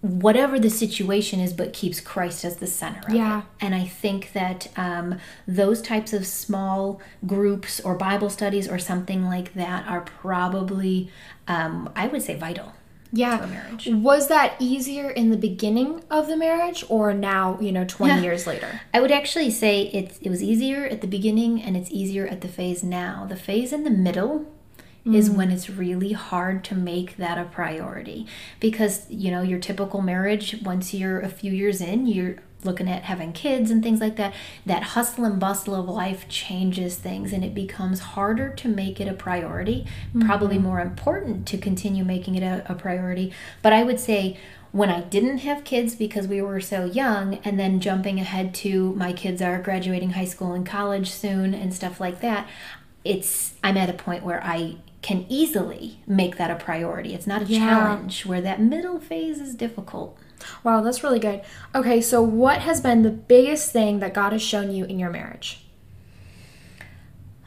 whatever 0.00 0.58
the 0.58 0.70
situation 0.70 1.38
is, 1.38 1.52
but 1.52 1.72
keeps 1.72 2.00
Christ 2.00 2.44
as 2.44 2.56
the 2.56 2.66
center 2.66 3.00
of 3.08 3.14
Yeah. 3.14 3.40
it. 3.40 3.44
And 3.60 3.74
I 3.74 3.84
think 3.84 4.32
that 4.32 4.66
um, 4.76 5.18
those 5.46 5.80
types 5.80 6.12
of 6.12 6.26
small 6.26 7.00
groups 7.24 7.78
or 7.80 7.94
Bible 7.96 8.28
studies 8.28 8.68
or 8.68 8.78
something 8.80 9.24
like 9.24 9.54
that 9.54 9.86
are 9.86 10.00
probably, 10.00 11.08
um, 11.46 11.88
I 11.94 12.08
would 12.08 12.22
say, 12.22 12.34
vital 12.36 12.72
Yeah. 13.12 13.46
marriage. 13.46 13.88
Was 13.88 14.28
that 14.28 14.54
easier 14.58 15.10
in 15.10 15.30
the 15.30 15.36
beginning 15.36 16.02
of 16.10 16.28
the 16.28 16.36
marriage 16.36 16.84
or 16.88 17.12
now, 17.12 17.58
you 17.60 17.70
know, 17.70 17.84
20 17.84 18.14
Yeah. 18.14 18.20
years 18.20 18.46
later? 18.46 18.80
I 18.92 19.00
would 19.00 19.12
actually 19.12 19.50
say 19.50 19.82
it, 19.82 20.16
it 20.20 20.30
was 20.30 20.42
easier 20.42 20.86
at 20.86 21.02
the 21.02 21.06
beginning 21.06 21.62
and 21.62 21.76
it's 21.76 21.90
easier 21.90 22.26
at 22.26 22.40
the 22.40 22.48
phase 22.48 22.82
now. 22.82 23.26
The 23.28 23.36
phase 23.36 23.72
in 23.72 23.84
the 23.84 23.90
middle 23.90 24.46
is 25.04 25.28
mm. 25.28 25.34
when 25.34 25.50
it's 25.50 25.68
really 25.68 26.12
hard 26.12 26.62
to 26.64 26.74
make 26.74 27.16
that 27.16 27.36
a 27.36 27.44
priority 27.44 28.26
because, 28.60 29.10
you 29.10 29.30
know, 29.30 29.42
your 29.42 29.58
typical 29.58 30.00
marriage, 30.00 30.56
once 30.62 30.94
you're 30.94 31.20
a 31.20 31.28
few 31.28 31.52
years 31.52 31.80
in, 31.80 32.06
you're 32.06 32.36
looking 32.64 32.88
at 32.88 33.04
having 33.04 33.32
kids 33.32 33.70
and 33.70 33.82
things 33.82 34.00
like 34.00 34.16
that. 34.16 34.34
That 34.66 34.82
hustle 34.82 35.24
and 35.24 35.38
bustle 35.38 35.74
of 35.74 35.88
life 35.88 36.28
changes 36.28 36.96
things 36.96 37.32
and 37.32 37.44
it 37.44 37.54
becomes 37.54 38.00
harder 38.00 38.50
to 38.50 38.68
make 38.68 39.00
it 39.00 39.08
a 39.08 39.14
priority, 39.14 39.86
probably 40.20 40.56
mm-hmm. 40.56 40.64
more 40.64 40.80
important 40.80 41.46
to 41.48 41.58
continue 41.58 42.04
making 42.04 42.34
it 42.34 42.42
a, 42.42 42.64
a 42.70 42.74
priority. 42.74 43.32
But 43.62 43.72
I 43.72 43.82
would 43.82 44.00
say, 44.00 44.38
when 44.72 44.88
I 44.88 45.02
didn't 45.02 45.38
have 45.38 45.64
kids 45.64 45.94
because 45.94 46.26
we 46.26 46.40
were 46.40 46.60
so 46.60 46.86
young, 46.86 47.34
and 47.44 47.60
then 47.60 47.78
jumping 47.78 48.18
ahead 48.18 48.54
to 48.54 48.94
my 48.94 49.12
kids 49.12 49.42
are 49.42 49.60
graduating 49.60 50.12
high 50.12 50.24
school 50.24 50.52
and 50.52 50.66
college 50.66 51.10
soon 51.10 51.52
and 51.52 51.74
stuff 51.74 52.00
like 52.00 52.22
that, 52.22 52.48
it's 53.04 53.54
I'm 53.62 53.76
at 53.76 53.90
a 53.90 53.92
point 53.92 54.24
where 54.24 54.42
I 54.42 54.76
can 55.02 55.26
easily 55.28 56.00
make 56.06 56.36
that 56.36 56.50
a 56.50 56.54
priority. 56.54 57.12
It's 57.12 57.26
not 57.26 57.42
a 57.42 57.44
Yeah. 57.44 57.58
challenge 57.58 58.24
where 58.24 58.40
that 58.40 58.62
middle 58.62 58.98
phase 58.98 59.40
is 59.40 59.54
difficult. 59.54 60.16
Wow, 60.64 60.80
that's 60.80 61.02
really 61.02 61.18
good. 61.18 61.42
Okay, 61.74 62.00
so 62.00 62.22
what 62.22 62.60
has 62.60 62.80
been 62.80 63.02
the 63.02 63.10
biggest 63.10 63.72
thing 63.72 64.00
that 64.00 64.14
God 64.14 64.32
has 64.32 64.42
shown 64.42 64.72
you 64.72 64.84
in 64.84 64.98
your 64.98 65.10
marriage? 65.10 65.64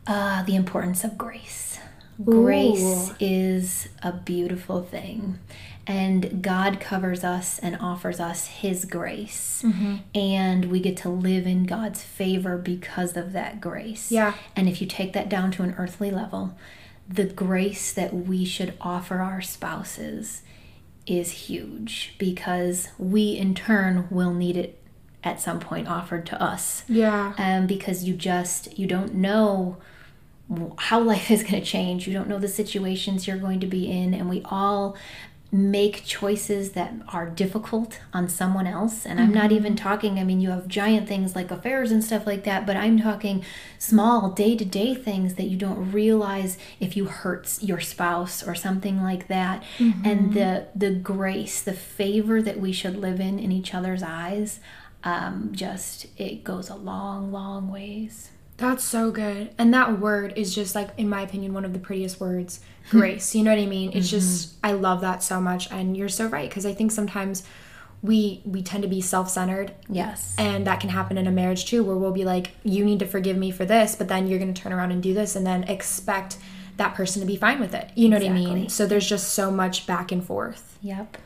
Uh, 0.07 0.43
the 0.43 0.55
importance 0.55 1.03
of 1.03 1.17
grace. 1.17 1.79
Ooh. 2.19 2.43
Grace 2.43 3.11
is 3.19 3.89
a 4.01 4.11
beautiful 4.11 4.81
thing. 4.81 5.39
And 5.87 6.41
God 6.41 6.79
covers 6.79 7.23
us 7.23 7.59
and 7.59 7.77
offers 7.79 8.19
us 8.19 8.47
His 8.47 8.85
grace. 8.85 9.61
Mm-hmm. 9.63 9.95
And 10.15 10.65
we 10.65 10.79
get 10.79 10.97
to 10.97 11.09
live 11.09 11.45
in 11.45 11.65
God's 11.65 12.03
favor 12.03 12.57
because 12.57 13.15
of 13.15 13.33
that 13.33 13.61
grace. 13.61 14.11
Yeah. 14.11 14.33
And 14.55 14.67
if 14.67 14.81
you 14.81 14.87
take 14.87 15.13
that 15.13 15.29
down 15.29 15.51
to 15.51 15.63
an 15.63 15.75
earthly 15.77 16.09
level, 16.09 16.57
the 17.07 17.25
grace 17.25 17.93
that 17.93 18.13
we 18.13 18.45
should 18.45 18.73
offer 18.81 19.19
our 19.19 19.41
spouses 19.41 20.41
is 21.05 21.31
huge 21.31 22.15
because 22.17 22.89
we 22.97 23.31
in 23.31 23.53
turn 23.53 24.07
will 24.09 24.33
need 24.33 24.57
it 24.57 24.79
at 25.23 25.41
some 25.41 25.59
point 25.59 25.87
offered 25.87 26.25
to 26.27 26.41
us. 26.41 26.83
Yeah. 26.87 27.33
Um, 27.37 27.67
because 27.67 28.03
you 28.03 28.13
just 28.13 28.77
you 28.77 28.87
don't 28.87 29.15
know 29.15 29.77
how 30.77 30.99
life 30.99 31.31
is 31.31 31.41
going 31.41 31.55
to 31.55 31.61
change. 31.61 32.07
You 32.07 32.13
don't 32.13 32.29
know 32.29 32.39
the 32.39 32.47
situations 32.47 33.27
you're 33.27 33.37
going 33.37 33.59
to 33.59 33.67
be 33.67 33.91
in, 33.91 34.13
and 34.13 34.29
we 34.29 34.41
all 34.45 34.95
make 35.55 36.03
choices 36.03 36.71
that 36.71 36.93
are 37.09 37.29
difficult 37.29 37.99
on 38.13 38.27
someone 38.27 38.67
else. 38.67 39.05
And 39.05 39.21
I'm 39.21 39.31
not 39.33 39.51
even 39.51 39.75
talking, 39.75 40.19
I 40.19 40.23
mean, 40.23 40.41
you 40.41 40.49
have 40.49 40.67
giant 40.67 41.07
things 41.07 41.35
like 41.35 41.49
affairs 41.49 41.91
and 41.91 42.03
stuff 42.03 42.27
like 42.27 42.43
that, 42.43 42.65
but 42.65 42.75
I'm 42.75 42.99
talking 42.99 43.43
small 43.79 44.31
day 44.31 44.57
to 44.57 44.65
day 44.65 44.93
things 44.93 45.35
that 45.35 45.45
you 45.45 45.55
don't 45.55 45.91
realize 45.91 46.57
if 46.79 46.97
you 46.97 47.05
hurt 47.05 47.57
your 47.61 47.79
spouse 47.79 48.45
or 48.45 48.53
something 48.53 49.01
like 49.01 49.27
that. 49.27 49.63
And 50.03 50.33
the, 50.33 50.67
the 50.75 50.91
grace, 50.91 51.61
the 51.61 51.73
favor 51.73 52.41
that 52.41 52.59
we 52.59 52.73
should 52.73 52.97
live 52.97 53.19
in 53.21 53.39
in 53.39 53.51
each 53.51 53.73
other's 53.73 54.03
eyes, 54.03 54.59
um, 55.03 55.49
just, 55.53 56.07
it 56.17 56.43
goes 56.43 56.69
a 56.69 56.75
long, 56.75 57.31
long 57.31 57.71
ways. 57.71 58.31
That's 58.57 58.83
so 58.83 59.11
good. 59.11 59.49
And 59.57 59.73
that 59.73 59.99
word 59.99 60.33
is 60.37 60.55
just 60.55 60.75
like, 60.75 60.89
in 60.97 61.09
my 61.09 61.21
opinion, 61.21 61.53
one 61.53 61.65
of 61.65 61.73
the 61.73 61.79
prettiest 61.79 62.19
words 62.19 62.61
grace. 62.89 63.35
You 63.35 63.43
know 63.43 63.51
what 63.51 63.59
I 63.61 63.65
mean? 63.65 63.91
It's 63.93 64.09
just, 64.09 64.53
I 64.63 64.71
love 64.71 65.01
that 65.01 65.21
so 65.23 65.41
much. 65.41 65.69
And 65.71 65.97
you're 65.97 66.07
so 66.09 66.27
right. 66.27 66.47
Because 66.49 66.65
I 66.65 66.73
think 66.73 66.91
sometimes 66.91 67.43
we 68.01 68.41
we 68.45 68.61
tend 68.61 68.83
to 68.83 68.89
be 68.89 69.01
self-centered 69.01 69.73
Yes. 69.89 70.35
and 70.37 70.67
that 70.67 70.79
can 70.79 70.89
happen 70.91 71.17
in 71.17 71.25
a 71.25 71.31
marriage 71.31 71.65
too 71.65 71.83
where 71.83 71.95
we'll 71.95 72.11
be 72.11 72.25
like 72.25 72.51
you 72.63 72.85
need 72.85 72.99
to 72.99 73.07
forgive 73.07 73.35
me 73.35 73.49
for 73.49 73.65
this 73.65 73.95
but 73.95 74.09
then 74.09 74.27
you're 74.27 74.37
going 74.37 74.53
to 74.53 74.61
turn 74.61 74.73
around 74.73 74.91
and 74.91 75.01
do 75.01 75.13
this 75.13 75.35
and 75.35 75.47
then 75.47 75.63
expect 75.63 76.37
that 76.77 76.93
person 76.93 77.19
to 77.21 77.25
be 77.25 77.35
fine 77.35 77.59
with 77.59 77.73
it 77.73 77.89
you 77.95 78.07
know 78.07 78.17
what 78.17 78.25
i 78.25 78.29
mean 78.29 78.69
so 78.69 78.85
there's 78.85 79.07
just 79.07 79.29
so 79.33 79.49
much 79.49 79.87
back 79.87 80.11
and 80.11 80.23
forth 80.23 80.77
Yep. 80.83 81.17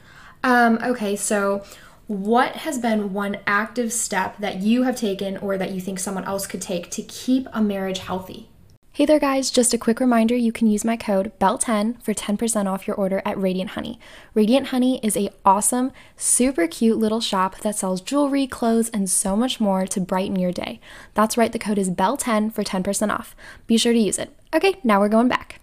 um 0.45 0.79
okay 0.81 1.17
so 1.17 1.65
what 2.09 2.55
has 2.55 2.79
been 2.79 3.13
one 3.13 3.37
active 3.45 3.93
step 3.93 4.35
that 4.39 4.57
you 4.61 4.81
have 4.81 4.95
taken 4.95 5.37
or 5.37 5.59
that 5.59 5.69
you 5.69 5.79
think 5.79 5.99
someone 5.99 6.25
else 6.25 6.47
could 6.47 6.59
take 6.59 6.89
to 6.89 7.03
keep 7.03 7.47
a 7.53 7.61
marriage 7.61 7.99
healthy 7.99 8.49
Hey 8.91 9.05
there, 9.05 9.19
guys. 9.19 9.49
Just 9.49 9.73
a 9.73 9.77
quick 9.77 10.01
reminder 10.01 10.35
you 10.35 10.51
can 10.51 10.67
use 10.67 10.83
my 10.83 10.97
code 10.97 11.31
BELL10 11.39 12.01
for 12.01 12.13
10% 12.13 12.65
off 12.65 12.85
your 12.85 12.97
order 12.97 13.21
at 13.23 13.37
Radiant 13.37 13.69
Honey. 13.69 13.97
Radiant 14.33 14.67
Honey 14.67 14.99
is 15.01 15.15
a 15.15 15.29
awesome, 15.45 15.93
super 16.17 16.67
cute 16.67 16.97
little 16.97 17.21
shop 17.21 17.59
that 17.59 17.77
sells 17.77 18.01
jewelry, 18.01 18.45
clothes, 18.45 18.89
and 18.89 19.09
so 19.09 19.37
much 19.37 19.61
more 19.61 19.85
to 19.87 20.01
brighten 20.01 20.37
your 20.37 20.51
day. 20.51 20.81
That's 21.13 21.37
right, 21.37 21.51
the 21.51 21.59
code 21.59 21.77
is 21.77 21.89
BELL10 21.89 22.51
for 22.51 22.63
10% 22.63 23.09
off. 23.09 23.35
Be 23.67 23.77
sure 23.77 23.93
to 23.93 23.99
use 23.99 24.17
it. 24.17 24.35
Okay, 24.53 24.75
now 24.83 24.99
we're 24.99 25.07
going 25.07 25.29
back. 25.29 25.61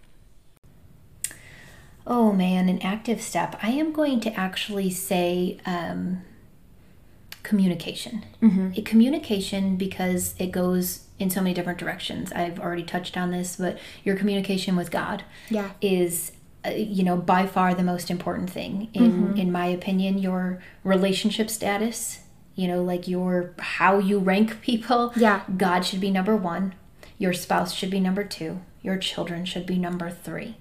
Oh 2.06 2.32
man, 2.32 2.70
an 2.70 2.80
active 2.80 3.20
step. 3.20 3.58
I 3.62 3.70
am 3.72 3.92
going 3.92 4.20
to 4.20 4.32
actually 4.32 4.90
say 4.90 5.58
um, 5.66 6.22
communication. 7.46 8.24
Mm-hmm. 8.42 8.72
It- 8.74 8.84
communication 8.84 9.76
because 9.76 10.34
it 10.38 10.50
goes 10.50 11.04
in 11.18 11.30
so 11.30 11.40
many 11.40 11.54
different 11.54 11.78
directions. 11.78 12.32
I've 12.32 12.58
already 12.60 12.82
touched 12.82 13.16
on 13.16 13.30
this, 13.30 13.56
but 13.56 13.78
your 14.04 14.16
communication 14.16 14.76
with 14.76 14.90
God 14.90 15.22
Yeah. 15.48 15.70
is, 15.80 16.32
uh, 16.66 16.70
you 16.70 17.04
know, 17.04 17.16
by 17.16 17.46
far 17.46 17.72
the 17.72 17.84
most 17.84 18.10
important 18.10 18.50
thing 18.50 18.88
in 18.92 19.12
mm-hmm. 19.12 19.36
in 19.38 19.52
my 19.52 19.66
opinion. 19.66 20.18
Your 20.18 20.60
relationship 20.84 21.48
status, 21.48 22.18
you 22.56 22.66
know, 22.68 22.82
like 22.82 23.06
your 23.08 23.54
how 23.60 23.98
you 23.98 24.18
rank 24.18 24.60
people. 24.68 25.12
Yeah. 25.16 25.42
God 25.56 25.86
should 25.86 26.00
be 26.00 26.10
number 26.10 26.36
one. 26.36 26.74
Your 27.16 27.32
spouse 27.32 27.72
should 27.72 27.90
be 27.90 28.00
number 28.00 28.24
two. 28.24 28.60
Your 28.82 28.98
children 28.98 29.44
should 29.46 29.66
be 29.66 29.78
number 29.78 30.10
three. 30.10 30.56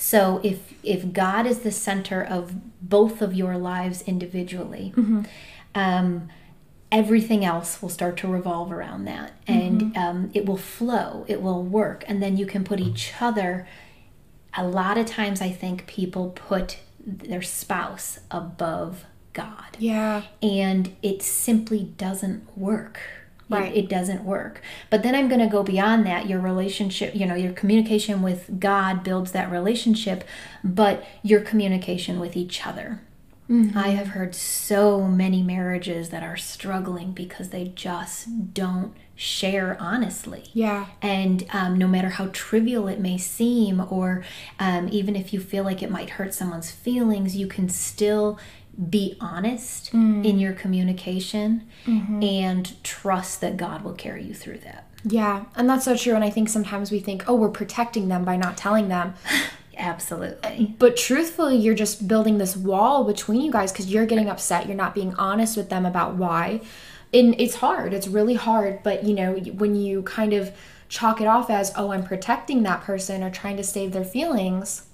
So 0.00 0.40
if 0.44 0.72
if 0.84 1.12
God 1.12 1.44
is 1.44 1.58
the 1.60 1.72
center 1.72 2.22
of 2.22 2.54
both 2.80 3.20
of 3.20 3.34
your 3.34 3.58
lives 3.58 4.02
individually, 4.02 4.92
mm-hmm. 4.96 5.22
Um, 5.78 6.28
everything 6.90 7.44
else 7.44 7.80
will 7.82 7.88
start 7.88 8.16
to 8.18 8.28
revolve 8.28 8.72
around 8.72 9.04
that, 9.04 9.32
and 9.46 9.96
um, 9.96 10.30
it 10.34 10.44
will 10.46 10.56
flow. 10.56 11.24
It 11.28 11.40
will 11.42 11.62
work, 11.62 12.04
and 12.08 12.22
then 12.22 12.36
you 12.36 12.46
can 12.46 12.64
put 12.64 12.80
each 12.80 13.12
other. 13.20 13.66
A 14.56 14.66
lot 14.66 14.96
of 14.98 15.06
times, 15.06 15.40
I 15.40 15.50
think 15.50 15.86
people 15.86 16.30
put 16.30 16.78
their 17.06 17.42
spouse 17.42 18.20
above 18.30 19.04
God 19.32 19.76
Yeah. 19.78 20.22
and 20.42 20.94
it 21.02 21.22
simply 21.22 21.84
doesn't 21.96 22.56
work. 22.58 22.98
It- 22.98 23.54
Right. 23.54 23.74
It, 23.74 23.88
doesn't 23.88 24.24
work. 24.24 24.60
But 24.90 25.02
then 25.02 25.14
I'm 25.14 25.26
going 25.28 25.40
to 25.40 25.46
go 25.46 25.62
beyond 25.62 26.04
that. 26.06 26.28
Your 26.28 26.38
relationship, 26.40 27.14
you 27.14 27.24
know, 27.24 27.34
your 27.34 27.52
communication 27.52 28.20
with 28.20 28.58
God 28.60 29.02
builds 29.02 29.32
that 29.32 29.50
relationship, 29.50 30.22
but 30.62 31.02
your 31.22 31.40
communication 31.40 32.20
with 32.20 32.36
each 32.36 32.66
other. 32.66 33.00
I 33.50 33.88
have 33.90 34.08
heard 34.08 34.34
so 34.34 35.04
many 35.04 35.42
marriages 35.42 36.10
that 36.10 36.22
are 36.22 36.36
struggling 36.36 37.12
because 37.12 37.48
they 37.48 37.72
just 37.74 38.52
don't 38.52 38.94
share 39.14 39.76
honestly. 39.80 40.44
Yeah. 40.52 40.86
And 41.00 41.46
um, 41.52 41.76
no 41.78 41.88
matter 41.88 42.10
how 42.10 42.28
trivial 42.32 42.88
it 42.88 43.00
may 43.00 43.16
seem, 43.18 43.84
or 43.90 44.22
um, 44.60 44.88
even 44.92 45.16
if 45.16 45.32
you 45.32 45.40
feel 45.40 45.64
like 45.64 45.82
it 45.82 45.90
might 45.90 46.10
hurt 46.10 46.34
someone's 46.34 46.70
feelings, 46.70 47.36
you 47.36 47.46
can 47.46 47.68
still 47.68 48.38
be 48.90 49.16
honest 49.20 49.92
in 50.24 50.38
your 50.38 50.52
communication 50.52 51.66
and 52.22 52.84
trust 52.84 53.40
that 53.40 53.56
God 53.56 53.82
will 53.82 53.94
carry 53.94 54.22
you 54.22 54.34
through 54.34 54.58
that. 54.58 54.86
Yeah. 55.04 55.46
And 55.56 55.68
that's 55.68 55.84
so 55.84 55.96
true. 55.96 56.14
And 56.14 56.22
I 56.22 56.30
think 56.30 56.48
sometimes 56.48 56.90
we 56.92 57.00
think, 57.00 57.24
oh, 57.28 57.34
we're 57.34 57.48
protecting 57.48 58.08
them 58.08 58.24
by 58.24 58.36
not 58.36 58.56
telling 58.56 58.88
them. 58.88 59.14
Absolutely. 59.78 60.74
But 60.78 60.96
truthfully, 60.96 61.56
you're 61.56 61.74
just 61.74 62.08
building 62.08 62.38
this 62.38 62.56
wall 62.56 63.04
between 63.04 63.40
you 63.40 63.52
guys 63.52 63.70
because 63.72 63.86
you're 63.86 64.06
getting 64.06 64.28
upset. 64.28 64.66
You're 64.66 64.76
not 64.76 64.94
being 64.94 65.14
honest 65.14 65.56
with 65.56 65.70
them 65.70 65.86
about 65.86 66.14
why. 66.14 66.60
And 67.14 67.40
it's 67.40 67.56
hard. 67.56 67.94
It's 67.94 68.08
really 68.08 68.34
hard. 68.34 68.82
But, 68.82 69.04
you 69.04 69.14
know, 69.14 69.34
when 69.34 69.76
you 69.76 70.02
kind 70.02 70.32
of 70.32 70.52
chalk 70.88 71.20
it 71.20 71.26
off 71.26 71.48
as, 71.48 71.72
oh, 71.76 71.92
I'm 71.92 72.02
protecting 72.02 72.64
that 72.64 72.82
person 72.82 73.22
or 73.22 73.30
trying 73.30 73.56
to 73.56 73.64
save 73.64 73.92
their 73.92 74.04
feelings, 74.04 74.86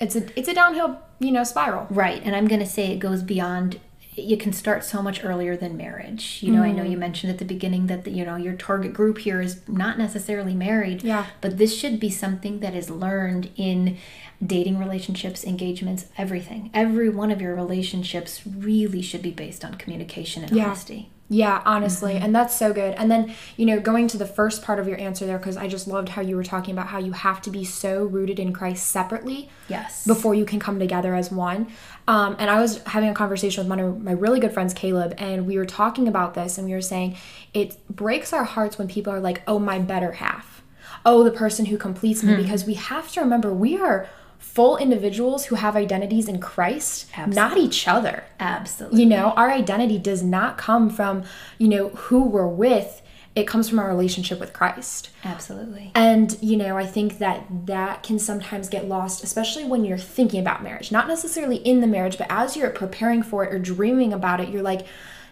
it's 0.00 0.16
a 0.16 0.38
it's 0.38 0.48
a 0.48 0.54
downhill, 0.54 1.00
you 1.20 1.30
know, 1.30 1.44
spiral. 1.44 1.86
Right. 1.88 2.20
And 2.24 2.34
I'm 2.34 2.48
going 2.48 2.60
to 2.60 2.66
say 2.66 2.90
it 2.90 2.98
goes 2.98 3.22
beyond 3.22 3.78
you 4.16 4.36
can 4.36 4.52
start 4.52 4.84
so 4.84 5.02
much 5.02 5.24
earlier 5.24 5.56
than 5.56 5.76
marriage. 5.76 6.38
You 6.42 6.52
know, 6.52 6.62
I 6.62 6.70
know 6.70 6.84
you 6.84 6.96
mm. 6.96 7.00
mentioned 7.00 7.32
at 7.32 7.38
the 7.38 7.44
beginning 7.44 7.88
that 7.88 8.04
the, 8.04 8.10
you 8.10 8.24
know, 8.24 8.36
your 8.36 8.54
target 8.54 8.92
group 8.92 9.18
here 9.18 9.40
is 9.40 9.60
not 9.68 9.98
necessarily 9.98 10.54
married. 10.54 11.02
Yeah. 11.02 11.26
But 11.40 11.58
this 11.58 11.76
should 11.76 11.98
be 11.98 12.10
something 12.10 12.60
that 12.60 12.74
is 12.74 12.90
learned 12.90 13.50
in 13.56 13.98
dating 14.44 14.78
relationships, 14.78 15.44
engagements, 15.44 16.06
everything. 16.16 16.70
Every 16.72 17.08
one 17.08 17.30
of 17.30 17.40
your 17.40 17.54
relationships 17.54 18.42
really 18.46 19.02
should 19.02 19.22
be 19.22 19.30
based 19.30 19.64
on 19.64 19.74
communication 19.74 20.44
and 20.44 20.52
Yeah. 20.52 20.66
honesty. 20.66 21.10
Yeah, 21.30 21.62
honestly. 21.64 22.16
And 22.16 22.34
that's 22.34 22.54
so 22.54 22.72
good. 22.74 22.94
And 22.94 23.10
then, 23.10 23.34
you 23.56 23.64
know, 23.64 23.80
going 23.80 24.08
to 24.08 24.18
the 24.18 24.26
first 24.26 24.62
part 24.62 24.78
of 24.78 24.86
your 24.86 25.00
answer 25.00 25.24
there, 25.24 25.38
because 25.38 25.56
I 25.56 25.68
just 25.68 25.88
loved 25.88 26.10
how 26.10 26.20
you 26.22 26.36
were 26.36 26.44
talking 26.44 26.72
about 26.72 26.88
how 26.88 26.98
you 26.98 27.12
have 27.12 27.40
to 27.42 27.50
be 27.50 27.64
so 27.64 28.04
rooted 28.04 28.38
in 28.38 28.52
Christ 28.52 28.86
separately 28.88 29.48
Yes. 29.68 30.06
before 30.06 30.34
you 30.34 30.44
can 30.44 30.60
come 30.60 30.78
together 30.78 31.14
as 31.14 31.30
one. 31.32 31.68
Um, 32.06 32.36
and 32.38 32.50
I 32.50 32.60
was 32.60 32.82
having 32.84 33.08
a 33.08 33.14
conversation 33.14 33.62
with 33.64 33.70
one 33.70 33.80
of 33.80 34.02
my 34.02 34.12
really 34.12 34.38
good 34.38 34.52
friends, 34.52 34.74
Caleb, 34.74 35.14
and 35.16 35.46
we 35.46 35.56
were 35.56 35.64
talking 35.64 36.06
about 36.06 36.34
this, 36.34 36.58
and 36.58 36.66
we 36.66 36.74
were 36.74 36.82
saying 36.82 37.16
it 37.54 37.78
breaks 37.88 38.34
our 38.34 38.44
hearts 38.44 38.76
when 38.76 38.86
people 38.86 39.10
are 39.12 39.20
like, 39.20 39.40
oh, 39.46 39.58
my 39.58 39.78
better 39.78 40.12
half. 40.12 40.62
Oh, 41.06 41.24
the 41.24 41.30
person 41.30 41.66
who 41.66 41.78
completes 41.78 42.22
me. 42.22 42.36
Because 42.36 42.66
we 42.66 42.74
have 42.74 43.10
to 43.12 43.20
remember 43.20 43.52
we 43.52 43.78
are 43.78 44.08
full 44.44 44.76
individuals 44.76 45.46
who 45.46 45.56
have 45.56 45.74
identities 45.74 46.28
in 46.28 46.38
Christ, 46.38 47.08
not 47.26 47.56
each 47.56 47.88
other. 47.88 48.22
Absolutely. 48.38 49.00
You 49.00 49.06
know, 49.06 49.32
our 49.32 49.50
identity 49.50 49.98
does 49.98 50.22
not 50.22 50.58
come 50.58 50.90
from, 50.90 51.24
you 51.58 51.66
know, 51.66 51.88
who 51.88 52.24
we're 52.24 52.46
with. 52.46 53.02
It 53.34 53.48
comes 53.48 53.68
from 53.68 53.80
our 53.80 53.88
relationship 53.88 54.38
with 54.38 54.52
Christ. 54.52 55.10
Absolutely. 55.24 55.90
And, 55.96 56.38
you 56.40 56.56
know, 56.56 56.76
I 56.76 56.86
think 56.86 57.18
that 57.18 57.46
that 57.66 58.04
can 58.04 58.20
sometimes 58.20 58.68
get 58.68 58.86
lost, 58.86 59.24
especially 59.24 59.64
when 59.64 59.84
you're 59.84 59.98
thinking 59.98 60.38
about 60.38 60.62
marriage. 60.62 60.92
Not 60.92 61.08
necessarily 61.08 61.56
in 61.56 61.80
the 61.80 61.88
marriage, 61.88 62.16
but 62.16 62.28
as 62.30 62.56
you're 62.56 62.70
preparing 62.70 63.24
for 63.24 63.44
it 63.44 63.52
or 63.52 63.58
dreaming 63.58 64.12
about 64.12 64.40
it, 64.40 64.50
you're 64.50 64.62
like, 64.62 64.86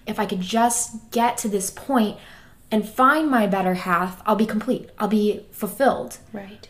if 0.05 0.19
I 0.19 0.27
could 0.27 0.41
just 0.41 1.13
get 1.13 1.37
to 1.39 1.49
this 1.49 1.71
point 1.71 2.19
and 2.73 2.89
find 2.89 3.31
my 3.31 3.47
better 3.47 3.75
half, 3.75 4.21
I'll 4.27 4.35
be 4.35 4.47
complete. 4.47 4.91
I'll 4.99 5.07
be 5.07 5.47
fulfilled. 5.53 6.19
Right. 6.33 6.67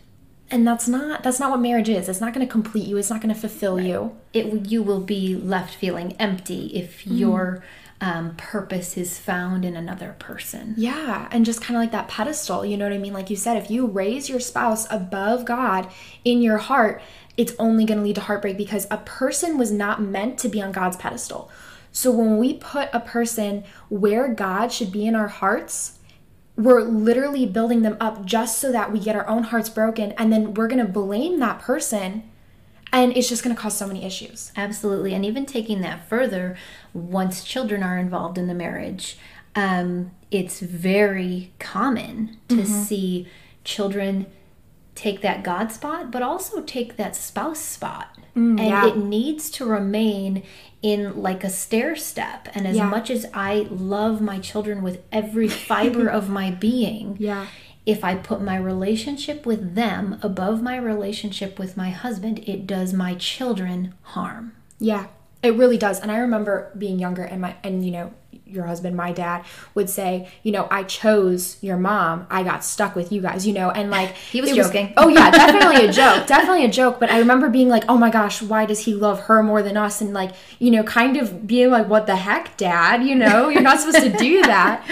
And 0.53 0.67
that's 0.67 0.87
not 0.87 1.23
that's 1.23 1.41
not 1.41 1.51
what 1.51 1.61
marriage 1.61 1.89
is. 1.89 2.09
It's 2.09 2.21
not 2.21 2.35
going 2.35 2.47
to 2.47 2.51
complete 2.51 2.87
you. 2.87 2.99
It's 2.99 3.11
not 3.11 3.21
going 3.23 3.35
to 3.35 3.41
fulfill 3.41 3.81
you. 3.81 4.15
It 4.33 4.67
you 4.67 4.83
will 4.83 5.01
be 5.01 5.35
left 5.35 5.75
feeling 5.75 6.13
empty 6.19 6.67
if 6.67 7.07
your 7.07 7.65
um, 8.03 8.35
purpose 8.37 8.97
is 8.97 9.19
found 9.19 9.65
in 9.65 9.77
another 9.77 10.17
person. 10.19 10.75
Yeah, 10.77 11.29
and 11.31 11.47
just 11.47 11.63
kind 11.63 11.77
of 11.77 11.83
like 11.83 11.93
that 11.93 12.09
pedestal, 12.09 12.67
you 12.67 12.77
know 12.77 12.85
what 12.85 12.93
I 12.93 12.99
mean? 12.99 13.13
Like 13.13 13.31
you 13.31 13.37
said, 13.37 13.57
if 13.57 13.71
you 13.71 13.87
raise 13.87 14.29
your 14.29 14.41
spouse 14.41 14.89
above 14.91 15.45
God 15.45 15.89
in 16.25 16.43
your 16.43 16.59
heart, 16.59 17.01
it's 17.37 17.55
only 17.61 17.85
going 17.85 17.99
to 17.99 18.05
lead 18.05 18.17
to 18.17 18.21
heartbreak 18.21 18.59
because 18.59 18.89
a 18.91 18.99
person 18.99 19.57
was 19.57 19.71
not 19.71 20.03
meant 20.03 20.37
to 20.41 20.49
be 20.49 20.61
on 20.61 20.73
God's 20.73 20.97
pedestal. 20.97 21.49
So 21.93 22.11
when 22.11 22.39
we 22.39 22.55
put 22.55 22.89
a 22.93 23.01
person 23.01 23.63
where 23.89 24.27
God 24.29 24.73
should 24.73 24.91
be 24.91 25.07
in 25.07 25.15
our 25.15 25.29
hearts, 25.29 25.99
we're 26.57 26.83
literally 26.83 27.47
building 27.47 27.83
them 27.83 27.97
up 28.01 28.25
just 28.25 28.59
so 28.59 28.71
that 28.73 28.93
we 28.93 28.99
get 28.99 29.17
our 29.17 29.27
own 29.27 29.45
hearts 29.45 29.71
broken 29.71 30.13
and 30.13 30.33
then 30.33 30.55
we're 30.55 30.69
going 30.69 30.85
to 30.85 30.91
blame 30.93 31.41
that 31.41 31.59
person 31.61 32.29
and 32.93 33.17
it's 33.17 33.29
just 33.29 33.43
going 33.43 33.57
to 33.57 33.61
cause 33.61 33.77
so 33.77 33.87
many 33.87 34.05
issues. 34.05 34.53
Absolutely. 34.55 35.15
And 35.15 35.25
even 35.25 35.47
taking 35.47 35.81
that 35.81 36.09
further, 36.09 36.57
once 36.93 37.43
children 37.43 37.83
are 37.83 37.99
involved 37.99 38.37
in 38.37 38.49
the 38.49 38.55
marriage, 38.55 39.17
um, 39.55 40.11
it's 40.31 40.61
very 40.61 41.53
common 41.59 42.37
to 42.49 42.57
mm-hmm. 42.57 42.83
see 42.83 43.29
children 43.65 44.27
take 44.95 45.23
that 45.23 45.43
God 45.43 45.73
spot, 45.73 46.11
but 46.11 46.21
also 46.23 46.61
take 46.61 46.97
that 46.97 47.17
spouse 47.17 47.61
spot. 47.61 48.19
Mm, 48.37 48.61
and 48.61 48.61
yeah. 48.61 48.89
it 48.89 48.97
needs 48.97 49.51
to 49.53 49.65
remain 49.65 50.43
in 50.83 51.23
like 51.23 51.45
a 51.45 51.51
stair 51.51 51.97
step. 51.97 52.49
And 52.55 52.67
as 52.67 52.77
yeah. 52.77 52.89
much 52.89 53.09
as 53.09 53.27
I 53.33 53.67
love 53.71 54.21
my 54.21 54.39
children 54.41 54.83
with 54.83 55.03
every 55.11 55.49
fiber 55.49 56.09
of 56.09 56.29
my 56.29 56.51
being, 56.61 57.17
yeah. 57.19 57.47
if 57.87 58.05
I 58.05 58.17
put 58.17 58.43
my 58.43 58.57
relationship 58.57 59.47
with 59.47 59.75
them 59.75 60.19
above 60.23 60.61
my 60.61 60.77
relationship 60.77 61.59
with 61.59 61.77
my 61.77 61.91
husband, 61.91 62.41
it 62.47 62.67
does 62.67 62.93
my 62.93 63.15
children 63.15 63.95
harm. 64.03 64.53
Yeah. 64.79 65.07
It 65.43 65.55
really 65.55 65.79
does. 65.79 66.01
And 66.01 66.11
I 66.11 66.19
remember 66.19 66.73
being 66.77 66.99
younger 66.99 67.23
and 67.23 67.41
my 67.41 67.57
and 67.65 67.85
you 67.85 67.93
know, 67.93 68.13
your 68.53 68.67
husband, 68.67 68.97
my 68.97 69.13
dad, 69.13 69.45
would 69.75 69.89
say, 69.89 70.29
you 70.43 70.53
know, 70.53 70.69
I 70.71 70.85
chose 70.85 71.57
your 71.63 71.77
mom. 71.77 72.27
I 72.31 72.43
got 72.43 72.65
stuck 72.65 72.95
with 72.95 73.13
you 73.13 73.21
guys, 73.21 73.47
you 73.47 73.53
know, 73.53 73.71
and 73.71 73.91
like 73.91 74.11
he 74.31 74.41
was 74.41 74.51
joking. 74.53 74.89
Was, 74.89 74.95
oh 74.99 75.09
yeah, 75.09 75.31
definitely 75.33 75.87
a 75.87 75.93
joke, 75.93 76.27
definitely 76.27 76.65
a 76.65 76.71
joke. 76.71 77.01
But 77.01 77.11
I 77.11 77.19
remember 77.19 77.49
being 77.49 77.69
like, 77.69 77.85
oh 77.89 77.97
my 77.97 78.11
gosh, 78.11 78.43
why 78.43 78.67
does 78.67 78.81
he 78.81 78.95
love 78.95 79.21
her 79.21 79.43
more 79.43 79.63
than 79.63 79.77
us? 79.77 80.01
And 80.01 80.13
like, 80.13 80.33
you 80.59 80.71
know, 80.71 80.83
kind 80.83 81.17
of 81.17 81.47
being 81.47 81.71
like, 81.71 81.89
what 81.89 82.07
the 82.07 82.17
heck, 82.17 82.57
dad? 82.57 83.03
You 83.03 83.15
know, 83.15 83.49
you're 83.49 83.63
not 83.63 83.81
supposed 83.81 84.05
to 84.05 84.17
do 84.17 84.43
that. 84.53 84.87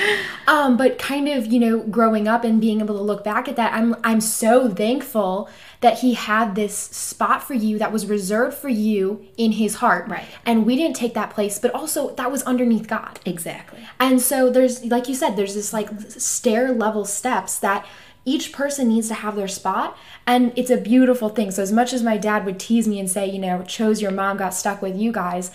Um, 0.46 0.76
but 0.76 0.98
kind 0.98 1.28
of, 1.28 1.46
you 1.46 1.60
know, 1.60 1.80
growing 1.80 2.26
up 2.26 2.44
and 2.44 2.60
being 2.60 2.80
able 2.80 2.96
to 2.96 3.02
look 3.02 3.24
back 3.24 3.48
at 3.48 3.56
that, 3.56 3.72
I'm 3.72 3.96
I'm 4.02 4.20
so 4.20 4.68
thankful 4.68 5.48
that 5.80 6.00
he 6.00 6.14
had 6.14 6.54
this 6.54 6.76
spot 6.76 7.42
for 7.42 7.54
you 7.54 7.78
that 7.78 7.90
was 7.90 8.06
reserved 8.06 8.56
for 8.56 8.68
you 8.68 9.26
in 9.36 9.52
his 9.52 9.76
heart. 9.76 10.08
Right. 10.08 10.26
And 10.44 10.66
we 10.66 10.76
didn't 10.76 10.96
take 10.96 11.14
that 11.14 11.30
place, 11.30 11.58
but 11.58 11.74
also 11.74 12.14
that 12.16 12.30
was 12.30 12.42
underneath 12.42 12.86
God. 12.86 13.18
Exactly. 13.24 13.86
And 13.98 14.20
so 14.20 14.50
there's, 14.50 14.84
like 14.84 15.08
you 15.08 15.14
said, 15.14 15.36
there's 15.36 15.54
this 15.54 15.72
like 15.72 15.88
stair 16.10 16.72
level 16.72 17.06
steps 17.06 17.58
that 17.60 17.86
each 18.26 18.52
person 18.52 18.88
needs 18.88 19.08
to 19.08 19.14
have 19.14 19.34
their 19.34 19.48
spot 19.48 19.96
and 20.26 20.52
it's 20.54 20.70
a 20.70 20.76
beautiful 20.76 21.30
thing 21.30 21.50
so 21.50 21.62
as 21.62 21.72
much 21.72 21.94
as 21.94 22.02
my 22.02 22.18
dad 22.18 22.44
would 22.44 22.60
tease 22.60 22.86
me 22.86 23.00
and 23.00 23.10
say 23.10 23.26
you 23.26 23.38
know 23.38 23.62
chose 23.62 24.02
your 24.02 24.10
mom 24.10 24.36
got 24.36 24.52
stuck 24.52 24.82
with 24.82 24.94
you 24.94 25.10
guys 25.10 25.50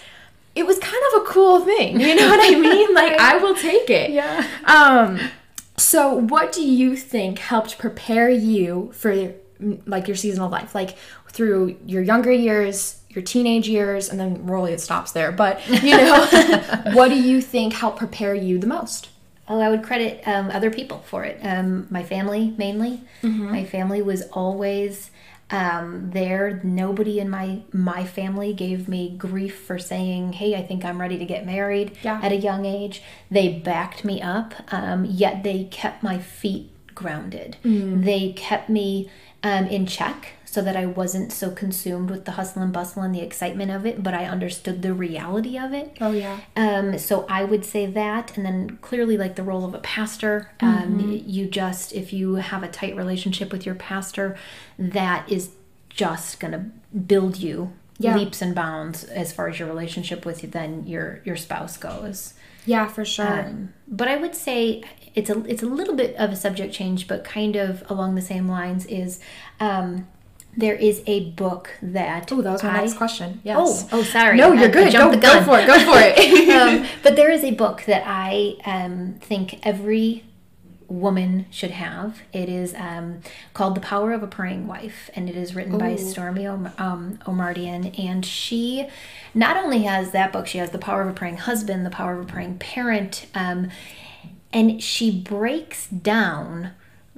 it 0.55 0.65
was 0.65 0.79
kind 0.79 1.03
of 1.13 1.22
a 1.22 1.25
cool 1.25 1.60
thing 1.60 2.00
you 2.01 2.15
know 2.15 2.27
what 2.27 2.39
i 2.41 2.60
mean 2.60 2.91
like 2.96 3.13
i 3.20 3.38
will 3.38 3.53
take 3.53 3.89
it 3.91 4.10
yeah 4.10 4.48
um 4.65 5.20
so 5.77 6.12
what 6.12 6.51
do 6.51 6.67
you 6.67 6.96
think 6.98 7.38
helped 7.38 7.77
prepare 7.77 8.32
you 8.32 8.91
for 8.94 9.36
like 9.85 10.07
your 10.07 10.17
seasonal 10.17 10.50
life, 10.50 10.75
like 10.75 10.97
through 11.29 11.77
your 11.85 12.01
younger 12.01 12.31
years, 12.31 13.01
your 13.09 13.24
teenage 13.24 13.67
years, 13.67 14.09
and 14.09 14.19
then 14.19 14.45
really 14.45 14.74
it 14.74 14.81
stops 14.81 15.12
there. 15.12 15.31
But 15.31 15.67
you 15.69 15.97
know, 15.97 16.25
what 16.93 17.09
do 17.09 17.19
you 17.19 17.41
think 17.41 17.74
helped 17.74 18.00
prepare 18.00 18.35
you 18.35 18.57
the 18.57 18.67
most? 18.67 19.09
Oh, 19.47 19.59
I 19.59 19.69
would 19.69 19.83
credit 19.83 20.27
um, 20.27 20.50
other 20.50 20.71
people 20.71 21.00
for 21.05 21.24
it. 21.24 21.39
Um, 21.43 21.88
my 21.89 22.03
family 22.03 22.55
mainly. 22.57 23.01
Mm-hmm. 23.21 23.51
My 23.51 23.63
family 23.63 24.01
was 24.01 24.24
always 24.33 25.12
um, 25.51 26.09
there. 26.12 26.62
Nobody 26.63 27.19
in 27.19 27.29
my 27.29 27.62
my 27.71 28.05
family 28.05 28.53
gave 28.53 28.88
me 28.88 29.15
grief 29.15 29.59
for 29.59 29.77
saying, 29.77 30.33
"Hey, 30.33 30.55
I 30.55 30.63
think 30.63 30.83
I'm 30.83 31.00
ready 31.00 31.17
to 31.17 31.25
get 31.25 31.45
married." 31.45 31.97
Yeah. 32.01 32.19
At 32.24 32.31
a 32.31 32.38
young 32.38 32.65
age, 32.65 33.03
they 33.29 33.59
backed 33.59 34.03
me 34.03 34.21
up. 34.21 34.53
Um, 34.74 35.05
yet 35.05 35.43
they 35.43 35.65
kept 35.65 36.01
my 36.01 36.17
feet 36.17 36.71
grounded. 36.95 37.57
Mm. 37.63 38.03
They 38.03 38.31
kept 38.33 38.69
me 38.69 39.09
um, 39.46 39.68
in 39.68 39.86
check 39.86 40.30
so 40.44 40.62
that 40.62 40.75
I 40.75 40.86
wasn't 40.86 41.32
so 41.32 41.52
consumed 41.52 42.10
with 42.10 42.25
the 42.25 42.32
hustle 42.32 42.62
and 42.62 42.74
bustle 42.74 43.04
and 43.04 43.14
the 43.14 43.22
excitement 43.22 43.72
of 43.72 43.86
it, 43.86 44.02
but 44.02 44.14
I 44.14 44.25
understood 44.25 44.82
the 44.82 44.94
reality 44.94 45.58
of 45.58 45.74
it. 45.74 45.98
Oh, 46.02 46.12
yeah. 46.12 46.40
Um, 46.56 46.98
so 46.98 47.25
I 47.30 47.44
would 47.44 47.64
say 47.64 47.86
that. 47.86 48.36
And 48.36 48.46
then 48.46 48.80
clearly, 48.82 49.18
like 49.18 49.36
the 49.36 49.44
role 49.44 49.66
of 49.66 49.74
a 49.74 49.80
pastor, 49.80 50.50
um, 50.62 50.98
mm-hmm. 50.98 51.30
you 51.30 51.46
just, 51.48 51.94
if 51.94 52.12
you 52.12 52.36
have 52.36 52.64
a 52.64 52.70
tight 52.70 52.96
relationship 52.96 53.51
with 53.51 53.66
your 53.66 53.75
pastor, 53.75 54.38
that 54.79 55.29
is 55.29 55.51
just 55.90 56.40
going 56.40 56.53
to 56.53 56.98
build 56.98 57.38
you 57.38 57.74
yeah. 57.98 58.16
leaps 58.16 58.42
and 58.42 58.55
bounds 58.55 59.03
as 59.03 59.31
far 59.31 59.48
as 59.48 59.60
your 59.60 59.68
relationship 59.68 60.25
with 60.25 60.44
you, 60.44 60.50
then 60.50 60.86
your 60.88 61.22
your 61.24 61.38
spouse 61.38 61.77
goes. 61.77 62.34
Yeah, 62.66 62.88
for 62.88 63.05
sure. 63.05 63.42
Um, 63.42 63.74
but 63.88 64.08
I 64.08 64.18
would 64.18 64.36
say 64.36 64.84
it's 65.16 65.30
a 65.30 65.44
it's 65.46 65.64
a 65.64 65.68
little 65.68 65.96
bit 65.96 66.16
of 66.18 66.32
a 66.32 66.36
subject 66.36 66.74
change, 66.74 67.08
but 67.08 67.24
kind 67.24 67.56
of 67.56 67.90
along 67.90 68.16
the 68.16 68.22
same 68.22 68.48
lines 68.48 68.86
is. 68.86 69.20
Um, 69.60 70.08
there 70.58 70.75
is 70.75 71.04
a 71.06 71.32
book 71.32 71.72
that. 71.82 72.32
Oh, 72.32 72.42
that 72.42 72.54
was 72.54 72.64
my 72.64 72.70
I, 72.70 72.82
next 72.82 72.94
question. 72.94 73.42
Yes. 73.44 73.58
Oh, 73.60 73.90
oh, 73.92 74.04
sorry. 74.04 74.38
No, 74.38 74.54
you're 74.54 74.70
I, 74.70 74.72
good. 74.72 74.96
I 74.96 75.12
go, 75.12 75.20
go 75.20 75.44
for 75.44 75.60
it. 75.60 75.68
Go 75.68 75.78
for 75.80 75.98
it. 75.98 76.50
um, 76.84 76.88
but 77.04 77.18
there 77.18 77.30
is 77.30 77.44
a 77.44 77.51
book 77.51 77.84
that 77.88 78.04
I 78.06 78.56
um, 78.66 79.16
think 79.20 79.60
every 79.68 80.24
woman 80.88 81.46
should 81.50 81.72
have. 81.72 82.22
It 82.32 82.50
is 82.50 82.74
um, 82.75 83.22
called 83.54 83.75
The 83.75 83.82
Power 83.82 84.14
of 84.14 84.24
a 84.24 84.28
Praying 84.28 84.68
Wife, 84.68 85.10
and 85.16 85.30
it 85.30 85.36
is 85.36 85.56
written 85.56 85.75
Ooh. 85.75 85.80
by 85.80 85.96
Stormie 85.96 86.48
um, 86.80 87.20
Omartian. 87.25 87.98
And 88.00 88.25
she 88.25 88.88
not 89.34 89.58
only 89.58 89.84
has 89.84 90.12
that 90.12 90.32
book, 90.32 90.48
she 90.48 90.58
has 90.60 90.72
The 90.72 90.78
Power 90.78 91.01
of 91.01 91.10
a 91.10 91.14
Praying 91.14 91.38
Husband, 91.38 91.86
The 91.86 91.90
Power 91.90 92.20
of 92.20 92.22
a 92.28 92.32
Praying 92.32 92.60
Parent. 92.60 93.28
Um, 93.36 93.70
and 94.55 94.81
she 94.81 95.11
breaks 95.11 95.85
down 95.87 96.72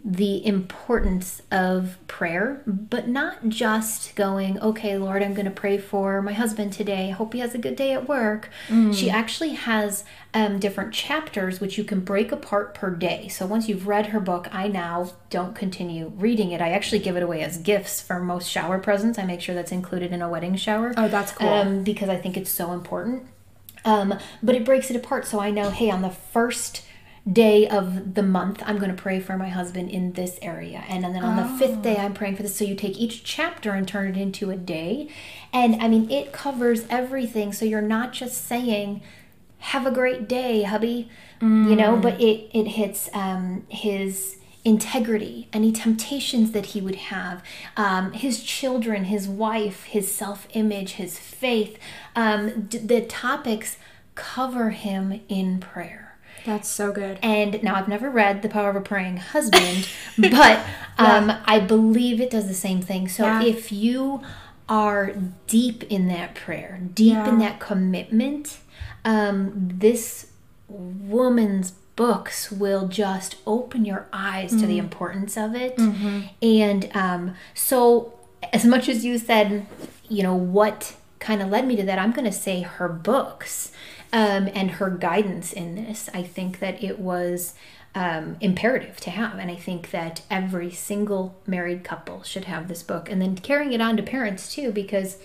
the 0.03 0.43
importance 0.45 1.41
of 1.51 1.97
prayer, 2.07 2.63
but 2.65 3.07
not 3.07 3.49
just 3.49 4.15
going, 4.15 4.59
okay, 4.59 4.97
Lord, 4.97 5.21
I'm 5.21 5.35
going 5.35 5.45
to 5.45 5.51
pray 5.51 5.77
for 5.77 6.21
my 6.21 6.33
husband 6.33 6.73
today. 6.73 7.11
Hope 7.11 7.33
he 7.33 7.39
has 7.39 7.53
a 7.53 7.59
good 7.59 7.75
day 7.75 7.91
at 7.91 8.07
work. 8.07 8.49
Mm. 8.69 8.95
She 8.95 9.09
actually 9.09 9.51
has 9.53 10.03
um, 10.33 10.59
different 10.59 10.93
chapters 10.93 11.59
which 11.59 11.77
you 11.77 11.83
can 11.83 11.99
break 11.99 12.31
apart 12.31 12.73
per 12.73 12.89
day. 12.89 13.27
So 13.27 13.45
once 13.45 13.67
you've 13.67 13.87
read 13.87 14.07
her 14.07 14.19
book, 14.19 14.47
I 14.51 14.67
now 14.67 15.11
don't 15.29 15.55
continue 15.55 16.13
reading 16.15 16.51
it. 16.51 16.61
I 16.61 16.71
actually 16.71 16.99
give 16.99 17.17
it 17.17 17.23
away 17.23 17.43
as 17.43 17.57
gifts 17.57 18.01
for 18.01 18.19
most 18.19 18.49
shower 18.49 18.79
presents. 18.79 19.19
I 19.19 19.25
make 19.25 19.41
sure 19.41 19.53
that's 19.53 19.71
included 19.71 20.11
in 20.11 20.23
a 20.23 20.29
wedding 20.29 20.55
shower. 20.55 20.93
Oh, 20.97 21.07
that's 21.07 21.33
cool. 21.33 21.49
Um, 21.49 21.83
because 21.83 22.09
I 22.09 22.17
think 22.17 22.35
it's 22.35 22.49
so 22.49 22.71
important. 22.71 23.27
Um, 23.85 24.17
but 24.41 24.55
it 24.55 24.65
breaks 24.65 24.89
it 24.89 24.95
apart 24.95 25.27
so 25.27 25.39
I 25.39 25.51
know, 25.51 25.69
hey, 25.69 25.91
on 25.91 26.01
the 26.01 26.09
first 26.09 26.83
day 27.31 27.67
of 27.67 28.13
the 28.13 28.23
month 28.23 28.63
i'm 28.65 28.77
going 28.77 28.89
to 28.89 29.01
pray 29.01 29.19
for 29.19 29.37
my 29.37 29.49
husband 29.49 29.89
in 29.89 30.13
this 30.13 30.39
area. 30.41 30.83
And, 30.87 31.03
then 31.03 31.23
on 31.23 31.37
oh. 31.37 31.43
the 31.43 31.59
fifth 31.59 31.81
day 31.81 31.97
i'm 31.97 32.13
praying 32.13 32.35
for 32.35 32.43
this. 32.43 32.55
So 32.55 32.65
you 32.65 32.75
take 32.75 32.97
each 32.97 33.23
chapter 33.23 33.71
and 33.71 33.87
turn 33.87 34.07
it 34.15 34.17
into 34.17 34.49
a 34.49 34.55
day. 34.55 35.09
And 35.51 35.81
i 35.81 35.87
mean 35.87 36.09
it 36.09 36.31
covers 36.31 36.85
everything. 36.89 37.53
So 37.53 37.65
you're 37.65 37.81
not 37.81 38.13
just 38.13 38.45
saying 38.45 39.01
have 39.59 39.85
a 39.85 39.91
great 39.91 40.27
day 40.27 40.63
hubby 40.63 41.09
mm. 41.41 41.69
you 41.69 41.75
know 41.75 41.97
but 41.97 42.19
it 42.21 42.49
it 42.53 42.67
hits 42.67 43.09
um 43.13 43.65
his 43.69 44.37
integrity 44.63 45.47
any 45.53 45.71
temptations 45.71 46.51
that 46.51 46.67
he 46.67 46.81
would 46.81 46.95
have 46.95 47.41
um, 47.77 48.11
his 48.11 48.43
children 48.43 49.05
his 49.05 49.27
wife 49.27 49.83
his 49.85 50.11
self-image 50.11 50.93
his 50.93 51.17
faith 51.17 51.79
um, 52.15 52.63
d- 52.63 52.77
the 52.79 53.01
topics 53.01 53.77
cover 54.15 54.71
him 54.71 55.21
in 55.29 55.59
prayer 55.59 56.06
that's 56.47 56.69
so 56.69 56.93
good. 56.93 57.19
And 57.21 57.61
now 57.61 57.75
I've 57.75 57.89
never 57.89 58.09
read 58.09 58.41
The 58.41 58.47
Power 58.47 58.69
of 58.69 58.77
a 58.77 58.81
Praying 58.81 59.17
Husband, 59.17 59.87
but 60.17 60.59
um, 60.97 61.29
yeah. 61.29 61.43
I 61.45 61.59
believe 61.59 62.21
it 62.21 62.29
does 62.29 62.47
the 62.47 62.53
same 62.53 62.81
thing. 62.81 63.09
So 63.09 63.25
yeah. 63.25 63.43
if 63.43 63.71
you 63.71 64.21
are 64.69 65.13
deep 65.45 65.83
in 65.83 66.07
that 66.07 66.35
prayer, 66.35 66.79
deep 66.93 67.13
yeah. 67.13 67.27
in 67.27 67.39
that 67.39 67.59
commitment, 67.59 68.59
um, 69.03 69.69
this 69.73 70.31
woman's 70.69 71.71
books 71.97 72.49
will 72.49 72.87
just 72.87 73.35
open 73.45 73.83
your 73.83 74.07
eyes 74.13 74.53
mm 74.53 74.61
to 74.61 74.67
the 74.67 74.77
mm. 74.77 74.83
importance 74.83 75.35
of 75.35 75.53
it. 75.53 75.75
Mm-hmm. 75.75 76.21
And 76.41 76.89
um, 76.95 77.35
so, 77.53 78.13
as 78.53 78.63
much 78.63 78.87
as 78.87 79.03
you 79.03 79.17
said, 79.17 79.65
you 80.07 80.23
know, 80.23 80.35
what 80.35 80.95
kind 81.19 81.41
of 81.41 81.49
led 81.49 81.67
me 81.67 81.75
to 81.75 81.83
that, 81.83 81.99
I'm 81.99 82.13
going 82.13 82.25
to 82.25 82.31
say 82.31 82.61
her 82.61 82.87
books 82.87 83.73
um, 84.13 84.49
and 84.53 84.71
her 84.71 84.89
guidance 84.89 85.53
in 85.53 85.75
this. 85.75 86.09
I 86.13 86.23
think 86.23 86.59
that 86.59 86.83
it 86.83 86.99
was 86.99 87.53
um, 87.95 88.37
imperative 88.41 88.99
to 89.01 89.09
have. 89.09 89.39
And 89.39 89.49
I 89.49 89.55
think 89.55 89.91
that 89.91 90.21
every 90.29 90.71
single 90.71 91.41
married 91.47 91.83
couple 91.83 92.23
should 92.23 92.45
have 92.45 92.67
this 92.67 92.83
book. 92.83 93.09
And 93.09 93.21
then 93.21 93.35
carrying 93.35 93.73
it 93.73 93.81
on 93.81 93.97
to 93.97 94.03
parents 94.03 94.53
too, 94.53 94.71
because 94.71 95.17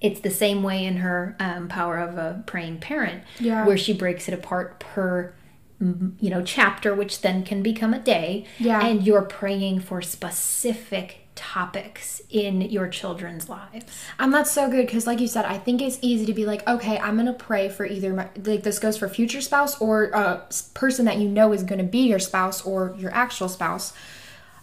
it's 0.00 0.20
the 0.20 0.30
same 0.30 0.62
way 0.62 0.84
in 0.84 0.98
her 0.98 1.34
um, 1.40 1.68
Power 1.68 1.98
of 1.98 2.18
a 2.18 2.42
Praying 2.46 2.80
Parent, 2.80 3.22
yeah. 3.40 3.64
where 3.64 3.78
she 3.78 3.94
breaks 3.94 4.28
it 4.28 4.34
apart 4.34 4.80
per 4.80 5.34
you 5.80 6.30
know 6.30 6.42
chapter 6.42 6.94
which 6.94 7.20
then 7.20 7.44
can 7.44 7.62
become 7.62 7.92
a 7.92 7.98
day 7.98 8.46
yeah 8.58 8.86
and 8.86 9.04
you're 9.04 9.22
praying 9.22 9.80
for 9.80 10.00
specific 10.00 11.23
topics 11.34 12.22
in 12.30 12.60
your 12.60 12.88
children's 12.88 13.48
lives. 13.48 13.84
And 14.18 14.32
that's 14.32 14.50
so 14.50 14.68
good 14.68 14.86
because, 14.86 15.06
like 15.06 15.20
you 15.20 15.28
said, 15.28 15.44
I 15.44 15.58
think 15.58 15.82
it's 15.82 15.98
easy 16.00 16.26
to 16.26 16.34
be 16.34 16.46
like, 16.46 16.66
okay, 16.68 16.98
I'm 16.98 17.16
gonna 17.16 17.32
pray 17.32 17.68
for 17.68 17.84
either 17.84 18.12
my, 18.12 18.28
like 18.44 18.62
this 18.62 18.78
goes 18.78 18.96
for 18.96 19.08
future 19.08 19.40
spouse 19.40 19.80
or 19.80 20.14
uh, 20.14 20.40
a 20.48 20.52
person 20.74 21.04
that 21.06 21.18
you 21.18 21.28
know 21.28 21.52
is 21.52 21.62
gonna 21.62 21.82
be 21.84 22.06
your 22.08 22.18
spouse 22.18 22.62
or 22.62 22.94
your 22.98 23.12
actual 23.12 23.48
spouse, 23.48 23.92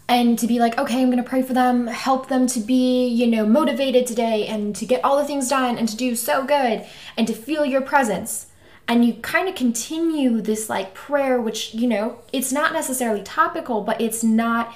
and 0.08 0.38
to 0.40 0.48
be 0.48 0.60
like, 0.60 0.78
okay, 0.78 1.02
I'm 1.02 1.10
gonna 1.10 1.24
pray 1.24 1.42
for 1.42 1.54
them, 1.54 1.88
help 1.88 2.28
them 2.28 2.48
to 2.48 2.60
be, 2.60 3.08
you 3.08 3.28
know, 3.28 3.46
motivated 3.46 4.08
today 4.08 4.48
and 4.48 4.76
to 4.78 4.86
get 4.86 5.04
all 5.04 5.18
the 5.18 5.26
things 5.26 5.50
done 5.50 5.78
and 5.78 5.88
to 5.90 5.96
do 5.96 6.16
so 6.16 6.44
good 6.46 6.86
and 7.18 7.28
to 7.28 7.34
feel 7.34 7.66
your 7.66 7.82
presence. 7.82 8.48
And 8.88 9.06
you 9.06 9.14
kind 9.16 9.48
of 9.48 9.56
continue 9.56 10.42
this 10.42 10.70
like 10.70 10.94
prayer, 10.94 11.40
which 11.40 11.74
you 11.74 11.88
know, 11.88 12.20
it's 12.34 12.52
not 12.52 12.74
necessarily 12.74 13.24
topical, 13.24 13.82
but 13.82 14.02
it's 14.02 14.24
not 14.24 14.74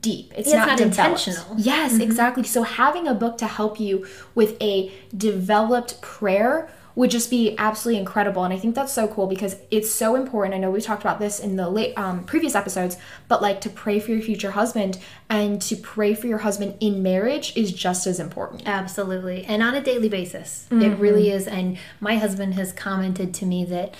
deep. 0.00 0.32
It's 0.36 0.48
Yeah, 0.48 0.58
it's 0.58 0.66
not, 0.66 0.68
not 0.68 0.78
developed. 0.78 1.26
intentional. 1.26 1.56
Yes, 1.58 1.98
exactly. 1.98 2.42
So 2.44 2.62
having 2.62 3.08
a 3.08 3.14
book 3.14 3.38
to 3.38 3.46
help 3.46 3.80
you 3.80 4.06
with 4.34 4.60
a 4.60 4.92
developed 5.16 6.00
prayer 6.02 6.68
would 6.96 7.10
just 7.10 7.30
be 7.30 7.56
absolutely 7.56 7.98
incredible. 7.98 8.44
And 8.44 8.52
I 8.52 8.58
think 8.58 8.74
that's 8.74 8.92
so 8.92 9.06
cool 9.08 9.26
because 9.26 9.56
it's 9.70 9.90
so 9.90 10.16
important. 10.16 10.54
I 10.54 10.58
know 10.58 10.70
we 10.70 10.80
talked 10.80 11.02
about 11.02 11.18
this 11.18 11.38
in 11.38 11.56
the 11.56 11.70
late 11.70 11.96
um, 11.96 12.24
previous 12.24 12.54
episodes, 12.54 12.96
but 13.28 13.40
like 13.40 13.60
to 13.62 13.70
pray 13.70 14.00
for 14.00 14.10
your 14.10 14.20
future 14.20 14.50
husband 14.50 14.98
and 15.30 15.62
to 15.62 15.76
pray 15.76 16.14
for 16.14 16.26
your 16.26 16.38
husband 16.38 16.74
in 16.80 17.02
marriage 17.02 17.56
is 17.56 17.72
just 17.72 18.06
as 18.06 18.18
important. 18.18 18.64
Absolutely. 18.66 19.44
And 19.44 19.62
on 19.62 19.74
a 19.74 19.80
daily 19.80 20.08
basis. 20.08 20.66
It 20.70 20.98
really 20.98 21.30
is. 21.30 21.46
And 21.46 21.78
my 22.00 22.18
husband 22.18 22.54
has 22.54 22.72
commented 22.72 23.32
to 23.34 23.46
me 23.46 23.64
that 23.66 23.94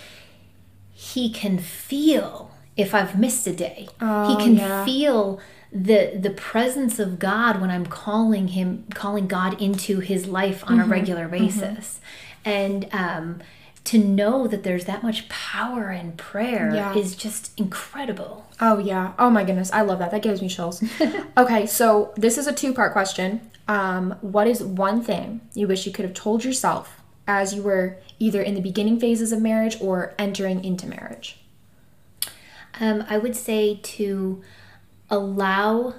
he 0.90 1.30
can 1.32 1.58
feel 1.58 2.50
if 2.76 2.94
I've 2.94 3.18
missed 3.18 3.46
a 3.46 3.54
day. 3.54 3.88
oh, 4.00 4.36
he 4.36 4.44
can 4.44 4.56
yeah. 4.56 4.84
feel 4.84 5.40
the 5.72 6.16
the 6.20 6.30
presence 6.30 6.98
of 6.98 7.18
God 7.18 7.60
when 7.60 7.70
I'm 7.70 7.86
calling 7.86 8.48
him 8.48 8.84
calling 8.94 9.26
God 9.28 9.60
into 9.62 10.00
his 10.00 10.26
life 10.26 10.64
on 10.66 10.80
a 10.80 10.84
regular 10.86 11.28
basis. 11.28 12.00
And 12.44 12.88
um 12.92 13.40
to 13.84 13.98
know 13.98 14.46
that 14.46 14.62
there's 14.62 14.84
that 14.84 15.02
much 15.02 15.26
power 15.30 15.90
in 15.90 16.12
prayer 16.12 16.70
Yeah. 16.74 16.94
is 16.94 17.16
just 17.16 17.58
incredible. 17.58 18.46
Oh, 18.60 18.78
yeah. 18.78 19.14
Oh, 19.18 19.30
my 19.30 19.42
goodness. 19.42 19.72
I 19.72 19.80
love 19.80 19.98
that. 20.00 20.10
That 20.10 20.20
gives 20.20 20.42
me 20.42 20.48
chills. 20.50 20.84
okay, 21.38 21.64
so 21.64 22.12
this 22.14 22.36
is 22.36 22.46
a 22.46 22.52
two 22.52 22.74
part 22.74 22.92
question. 22.92 23.50
Um, 23.68 24.16
what 24.20 24.46
is 24.46 24.62
one 24.62 25.02
thing 25.02 25.40
you 25.54 25.66
wish 25.66 25.86
you 25.86 25.92
could 25.92 26.04
have 26.04 26.12
told 26.12 26.44
yourself 26.44 27.00
as 27.26 27.54
you 27.54 27.62
were 27.62 27.96
either 28.18 28.42
in 28.42 28.54
the 28.54 28.60
beginning 28.60 29.00
phases 29.00 29.32
of 29.32 29.40
marriage 29.40 29.78
or 29.80 30.12
entering 30.18 30.62
into 30.62 30.86
marriage? 30.86 31.38
Um, 32.80 33.04
I 33.08 33.16
would 33.16 33.34
say 33.34 33.80
to 33.82 34.42
allow 35.10 35.94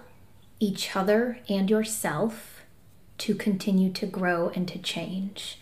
each 0.60 0.96
other 0.96 1.40
and 1.50 1.70
yourself 1.70 2.64
to 3.18 3.36
continue 3.36 3.92
to 3.92 4.06
grow 4.06 4.50
and 4.50 4.68
to 4.68 4.80
change. 4.80 5.60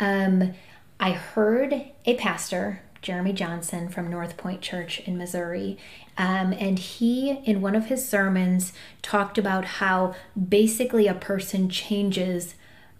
Um, 0.00 0.54
I 0.98 1.12
heard 1.12 1.90
a 2.04 2.14
pastor, 2.16 2.82
Jeremy 3.02 3.32
Johnson 3.32 3.88
from 3.88 4.10
North 4.10 4.36
Point 4.36 4.60
Church 4.60 5.00
in 5.00 5.16
Missouri, 5.16 5.78
um, 6.18 6.52
and 6.52 6.78
he, 6.78 7.30
in 7.30 7.62
one 7.62 7.74
of 7.74 7.86
his 7.86 8.06
sermons, 8.06 8.72
talked 9.02 9.38
about 9.38 9.64
how 9.64 10.14
basically 10.36 11.06
a 11.06 11.14
person 11.14 11.68
changes 11.68 12.54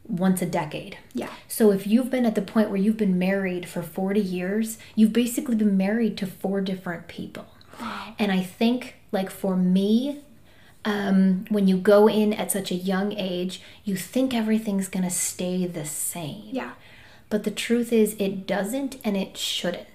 once 0.08 0.42
a 0.42 0.46
decade. 0.46 0.98
Yeah. 1.14 1.28
So 1.46 1.70
if 1.70 1.86
you've 1.86 2.10
been 2.10 2.26
at 2.26 2.34
the 2.34 2.42
point 2.42 2.68
where 2.70 2.78
you've 2.78 2.96
been 2.96 3.18
married 3.18 3.68
for 3.68 3.82
40 3.82 4.20
years, 4.20 4.78
you've 4.96 5.12
basically 5.12 5.54
been 5.54 5.76
married 5.76 6.16
to 6.18 6.26
four 6.26 6.60
different 6.60 7.06
people. 7.06 7.46
And 8.18 8.32
I 8.32 8.42
think, 8.42 8.96
like 9.12 9.30
for 9.30 9.56
me, 9.56 10.20
um, 10.84 11.44
when 11.50 11.68
you 11.68 11.76
go 11.76 12.08
in 12.08 12.32
at 12.32 12.50
such 12.50 12.70
a 12.70 12.74
young 12.74 13.12
age, 13.12 13.60
you 13.84 13.96
think 13.96 14.32
everything's 14.32 14.88
going 14.88 15.04
to 15.04 15.10
stay 15.10 15.66
the 15.66 15.84
same. 15.84 16.48
Yeah. 16.50 16.72
But 17.28 17.44
the 17.44 17.50
truth 17.50 17.92
is, 17.92 18.16
it 18.18 18.46
doesn't 18.46 18.96
and 19.04 19.16
it 19.16 19.36
shouldn't. 19.36 19.86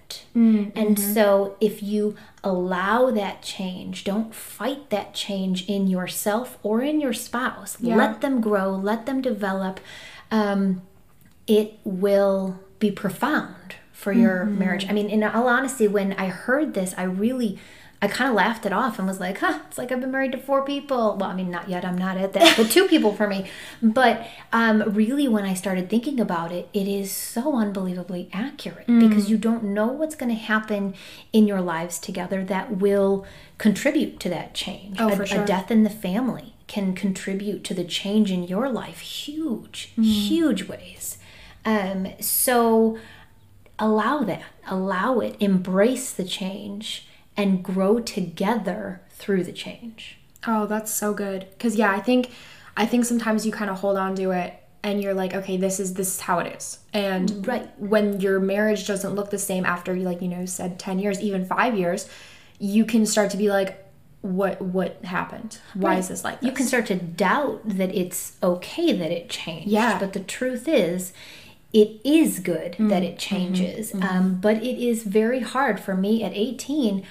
And 0.76 0.98
so, 1.00 1.58
if 1.60 1.84
you 1.84 2.16
allow 2.44 3.12
that 3.12 3.42
change, 3.42 4.04
don't 4.04 4.34
fight 4.34 4.90
that 4.90 5.14
change 5.14 5.68
in 5.68 5.88
yourself 5.88 6.58
or 6.64 6.82
in 6.82 7.02
your 7.02 7.12
spouse. 7.12 7.76
Yeah. 7.82 7.96
Let 7.96 8.22
them 8.22 8.40
grow, 8.40 8.72
let 8.72 9.06
them 9.06 9.22
develop. 9.22 9.80
Um, 10.32 10.84
it 11.48 11.80
will 11.84 12.60
be 12.80 12.92
profound 12.92 13.76
for 13.92 14.14
your 14.14 14.46
marriage. 14.46 14.88
I 14.88 14.94
mean, 14.94 15.10
in 15.10 15.24
all 15.24 15.48
honesty, 15.48 15.88
when 15.88 16.14
I 16.14 16.28
heard 16.28 16.74
this, 16.74 16.94
I 16.98 17.04
really. 17.04 17.60
I 18.02 18.08
kind 18.08 18.30
of 18.30 18.36
laughed 18.36 18.66
it 18.66 18.74
off 18.74 19.00
and 19.00 19.08
was 19.08 19.20
like, 19.20 19.40
huh, 19.40 19.60
it's 19.68 19.78
like 19.78 19.92
I've 19.92 20.02
been 20.02 20.12
married 20.12 20.34
to 20.34 20.38
four 20.38 20.64
people. 20.64 21.18
Well, 21.20 21.30
I 21.30 21.34
mean, 21.34 21.50
not 21.50 21.70
yet, 21.70 21.86
I'm 21.86 21.98
not 21.98 22.18
at 22.18 22.34
that, 22.34 22.56
but 22.58 22.70
two 22.70 22.88
people 22.88 23.14
for 23.14 23.28
me. 23.28 23.50
But 23.82 24.28
um, 24.52 24.84
really, 24.94 25.28
when 25.28 25.46
I 25.46 25.54
started 25.54 25.90
thinking 25.90 26.20
about 26.20 26.52
it, 26.52 26.68
it 26.74 26.88
is 26.88 27.12
so 27.12 27.56
unbelievably 27.56 28.30
accurate 28.34 28.88
because 28.88 29.30
you 29.30 29.38
don't 29.38 29.64
know 29.64 29.88
what's 29.88 30.16
going 30.16 30.30
to 30.30 30.36
happen 30.36 30.94
in 31.34 31.48
your 31.48 31.62
lives 31.62 31.98
together 31.98 32.44
that 32.44 32.78
will 32.78 33.26
contribute 33.58 34.20
to 34.20 34.30
that 34.30 34.54
change. 34.54 34.98
Oh, 35.00 35.10
a, 35.10 35.16
for 35.16 35.24
a 35.24 35.46
death 35.46 35.72
in 35.72 35.84
the 35.84 35.90
family 35.90 36.54
can 36.68 36.94
contribute 36.94 37.64
to 37.64 37.74
the 37.74 37.84
change 37.84 38.32
in 38.32 38.44
your 38.44 38.70
life 38.70 39.00
huge, 39.00 39.94
huge 39.96 40.64
ways. 40.64 41.18
Um, 41.64 42.08
so 42.20 42.98
allow 43.80 44.20
that, 44.24 44.44
allow 44.68 45.20
it, 45.20 45.36
embrace 45.40 46.12
the 46.12 46.24
change, 46.24 47.08
and 47.38 47.64
grow 47.64 48.00
together 48.00 49.02
through 49.10 49.44
the 49.44 49.52
change. 49.54 50.18
Oh, 50.48 50.66
that's 50.66 50.92
so 50.94 51.14
good. 51.14 51.48
Cause 51.60 51.76
yeah, 51.76 51.92
I 51.92 52.00
think 52.00 52.30
I 52.78 52.86
think 52.86 53.06
sometimes 53.06 53.46
you 53.46 53.52
kind 53.52 53.70
of 53.70 53.80
hold 53.80 53.98
on 53.98 54.16
to 54.16 54.32
it 54.32 54.54
and 54.84 55.02
you're 55.02 55.14
like, 55.14 55.34
okay, 55.34 55.58
this 55.58 55.80
is 55.80 55.96
this 55.96 56.16
is 56.16 56.20
how 56.22 56.40
it 56.40 56.56
is. 56.56 56.80
And 56.94 57.46
Right. 57.48 57.68
when 57.80 58.20
your 58.22 58.40
marriage 58.40 58.86
doesn't 58.86 59.16
look 59.16 59.30
the 59.32 59.40
same 59.40 59.66
after 59.66 59.96
you 59.96 60.04
like, 60.04 60.22
you 60.22 60.28
know, 60.28 60.46
said 60.46 60.78
10 60.78 61.00
years, 61.00 61.20
even 61.22 61.46
5 61.46 61.76
years, 61.78 62.08
you 62.60 62.86
can 62.86 63.06
start 63.06 63.32
to 63.32 63.38
be 63.38 63.50
like 63.50 63.82
what 64.22 64.60
what 64.62 65.04
happened? 65.06 65.60
Why 65.76 65.96
is 65.98 66.08
this 66.08 66.24
like 66.24 66.42
this? 66.42 66.48
You 66.48 66.54
can 66.54 66.66
start 66.66 66.88
to 66.88 66.96
doubt 66.96 67.62
that 67.66 67.94
it's 67.96 68.38
okay 68.42 68.92
that 68.92 69.12
it 69.12 69.30
changed. 69.30 69.68
Yeah. 69.68 70.00
But 70.00 70.14
the 70.14 70.20
truth 70.20 70.68
is, 70.68 71.14
it 71.76 72.00
is 72.06 72.40
good 72.40 72.72
mm. 72.80 72.88
that 72.88 73.04
it 73.04 73.20
changes. 73.20 73.92
Mm-hmm. 73.92 74.04
Um, 74.04 74.36
but 74.40 74.64
it 74.64 74.82
is 74.82 75.04
very 75.04 75.42
hard 75.42 75.78
for 75.78 75.94
me 75.94 76.24
at 76.24 76.32
18. 76.34 77.06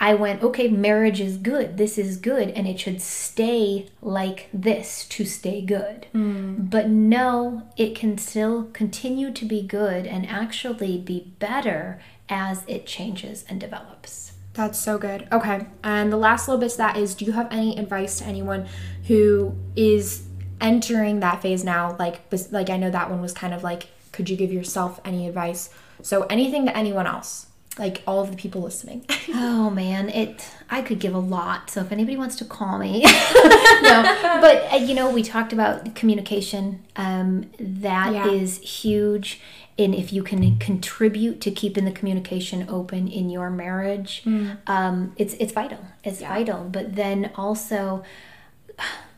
I 0.00 0.14
went, 0.14 0.42
okay, 0.42 0.66
marriage 0.66 1.20
is 1.20 1.36
good. 1.36 1.76
This 1.76 1.96
is 1.96 2.16
good. 2.16 2.48
And 2.48 2.66
it 2.66 2.80
should 2.80 3.00
stay 3.00 3.86
like 4.00 4.48
this 4.52 5.06
to 5.10 5.24
stay 5.24 5.62
good. 5.62 6.08
Mm. 6.12 6.68
But 6.68 6.88
no, 6.88 7.62
it 7.76 7.94
can 7.94 8.18
still 8.18 8.64
continue 8.72 9.30
to 9.30 9.44
be 9.44 9.62
good 9.62 10.04
and 10.04 10.28
actually 10.28 10.98
be 10.98 11.32
better 11.38 12.02
as 12.28 12.64
it 12.66 12.86
changes 12.86 13.44
and 13.48 13.60
develops. 13.60 14.32
That's 14.54 14.80
so 14.80 14.98
good. 14.98 15.28
Okay. 15.30 15.66
And 15.84 16.12
the 16.12 16.16
last 16.16 16.48
little 16.48 16.60
bit 16.60 16.72
to 16.72 16.76
that 16.78 16.96
is 16.96 17.14
do 17.14 17.24
you 17.24 17.32
have 17.32 17.46
any 17.52 17.78
advice 17.78 18.18
to 18.18 18.24
anyone 18.24 18.66
who 19.06 19.54
is 19.76 20.24
entering 20.62 21.20
that 21.20 21.42
phase 21.42 21.64
now? 21.64 21.96
Like, 21.98 22.20
like 22.50 22.70
I 22.70 22.76
know 22.78 22.90
that 22.90 23.10
one 23.10 23.20
was 23.20 23.32
kind 23.34 23.52
of 23.52 23.62
like, 23.62 23.88
could 24.12 24.30
you 24.30 24.36
give 24.36 24.52
yourself 24.52 25.00
any 25.04 25.28
advice? 25.28 25.68
So 26.02 26.22
anything 26.24 26.64
to 26.66 26.76
anyone 26.76 27.06
else, 27.06 27.46
like 27.78 28.02
all 28.06 28.20
of 28.20 28.30
the 28.30 28.36
people 28.36 28.60
listening. 28.62 29.04
Oh 29.34 29.70
man, 29.70 30.08
it 30.10 30.44
I 30.68 30.82
could 30.82 30.98
give 30.98 31.14
a 31.14 31.18
lot. 31.18 31.70
So 31.70 31.80
if 31.80 31.90
anybody 31.92 32.16
wants 32.16 32.36
to 32.36 32.44
call 32.44 32.78
me, 32.78 33.00
no. 33.82 34.02
But 34.40 34.70
uh, 34.72 34.76
you 34.76 34.94
know, 34.94 35.10
we 35.10 35.22
talked 35.22 35.52
about 35.52 35.94
communication. 35.94 36.82
Um, 36.96 37.50
that 37.58 38.12
is 38.26 38.58
Yeah. 38.60 38.66
huge. 38.66 39.40
And 39.78 39.94
if 39.94 40.12
you 40.12 40.22
can 40.22 40.58
contribute 40.58 41.40
to 41.40 41.50
keeping 41.50 41.84
the 41.86 41.92
communication 41.92 42.66
open 42.68 43.08
in 43.08 43.30
your 43.30 43.48
marriage, 43.48 44.22
um, 44.66 45.14
it's 45.16 45.34
it's 45.34 45.52
vital. 45.52 45.78
It's 46.04 46.20
vital. 46.20 46.64
But 46.70 46.94
then 46.96 47.30
also 47.36 48.02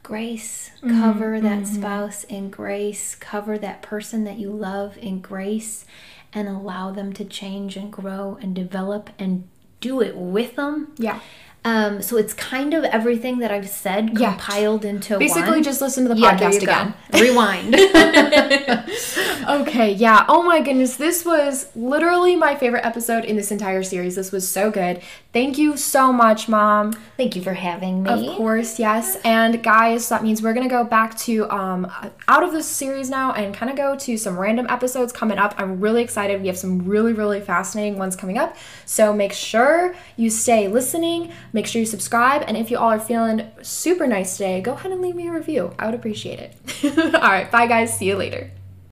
grace. 0.04 0.70
Mm-hmm, 0.76 1.00
Cover 1.00 1.40
that 1.40 1.62
mm-hmm. 1.62 1.74
spouse 1.74 2.22
in 2.24 2.50
grace. 2.50 3.16
Cover 3.16 3.58
that 3.58 3.82
person 3.82 4.22
that 4.22 4.38
you 4.38 4.50
love 4.50 4.96
in 4.98 5.20
grace 5.20 5.84
and 6.32 6.46
allow 6.46 6.92
them 6.92 7.12
to 7.14 7.24
change 7.24 7.76
and 7.76 7.92
grow 7.92 8.38
and 8.40 8.54
develop 8.54 9.10
and 9.18 9.48
do 9.80 10.00
it 10.00 10.16
with 10.16 10.54
them. 10.54 10.92
Yeah. 10.96 11.18
Um, 11.66 12.02
so 12.02 12.16
it's 12.16 12.34
kind 12.34 12.74
of 12.74 12.84
everything 12.84 13.38
that 13.38 13.50
i've 13.50 13.68
said 13.68 14.18
Yeah. 14.18 14.30
compiled 14.32 14.84
into 14.84 15.18
Basically, 15.18 15.50
one 15.50 15.62
just 15.62 15.80
listen 15.80 16.06
to 16.06 16.14
the 16.14 16.20
yeah, 16.20 16.36
podcast 16.36 16.62
again. 16.62 16.94
rewind 17.14 17.74
Okay, 19.46 19.92
yeah. 19.92 20.24
Oh 20.28 20.42
my 20.42 20.60
goodness. 20.60 20.96
This 20.96 21.24
was 21.24 21.68
literally 21.76 22.34
my 22.34 22.54
favorite 22.54 22.84
episode 22.84 23.24
in 23.24 23.36
this 23.36 23.50
entire 23.50 23.82
series. 23.82 24.14
This 24.16 24.32
was 24.32 24.48
so 24.48 24.70
good. 24.70 25.02
Thank 25.34 25.58
you 25.58 25.76
so 25.76 26.12
much, 26.12 26.48
Mom. 26.48 26.92
Thank 27.18 27.36
you 27.36 27.42
for 27.42 27.52
having 27.54 28.02
me. 28.04 28.28
Of 28.30 28.36
course, 28.36 28.78
yes. 28.78 29.18
And 29.24 29.62
guys, 29.62 30.08
that 30.08 30.22
means 30.22 30.40
we're 30.42 30.54
gonna 30.54 30.68
go 30.68 30.84
back 30.84 31.16
to 31.20 31.50
um 31.50 31.90
out 32.28 32.42
of 32.42 32.52
this 32.52 32.66
series 32.66 33.10
now 33.10 33.32
and 33.32 33.54
kind 33.54 33.70
of 33.70 33.76
go 33.76 33.96
to 33.96 34.16
some 34.16 34.38
random 34.38 34.66
episodes 34.70 35.12
coming 35.12 35.38
up. 35.38 35.54
I'm 35.58 35.80
really 35.80 36.02
excited. 36.02 36.40
We 36.40 36.46
have 36.46 36.58
some 36.58 36.86
really, 36.86 37.12
really 37.12 37.40
fascinating 37.40 37.98
ones 37.98 38.16
coming 38.16 38.38
up. 38.38 38.56
So 38.86 39.12
make 39.12 39.32
sure 39.32 39.94
you 40.16 40.30
stay 40.30 40.68
listening, 40.68 41.32
make 41.54 41.66
sure 41.66 41.80
you 41.80 41.86
subscribe, 41.86 42.44
and 42.46 42.58
if 42.58 42.70
you 42.70 42.76
all 42.76 42.90
are 42.90 43.00
feeling 43.00 43.50
super 43.62 44.06
nice 44.06 44.36
today, 44.36 44.60
go 44.60 44.72
ahead 44.72 44.92
and 44.92 45.00
leave 45.00 45.14
me 45.14 45.28
a 45.28 45.32
review. 45.32 45.72
I 45.78 45.86
would 45.86 45.94
appreciate 45.94 46.40
it. 46.40 46.54
all 47.14 47.22
right, 47.22 47.50
bye 47.50 47.66
guys. 47.66 47.96
See 47.96 48.06
you 48.06 48.16
later. 48.16 48.50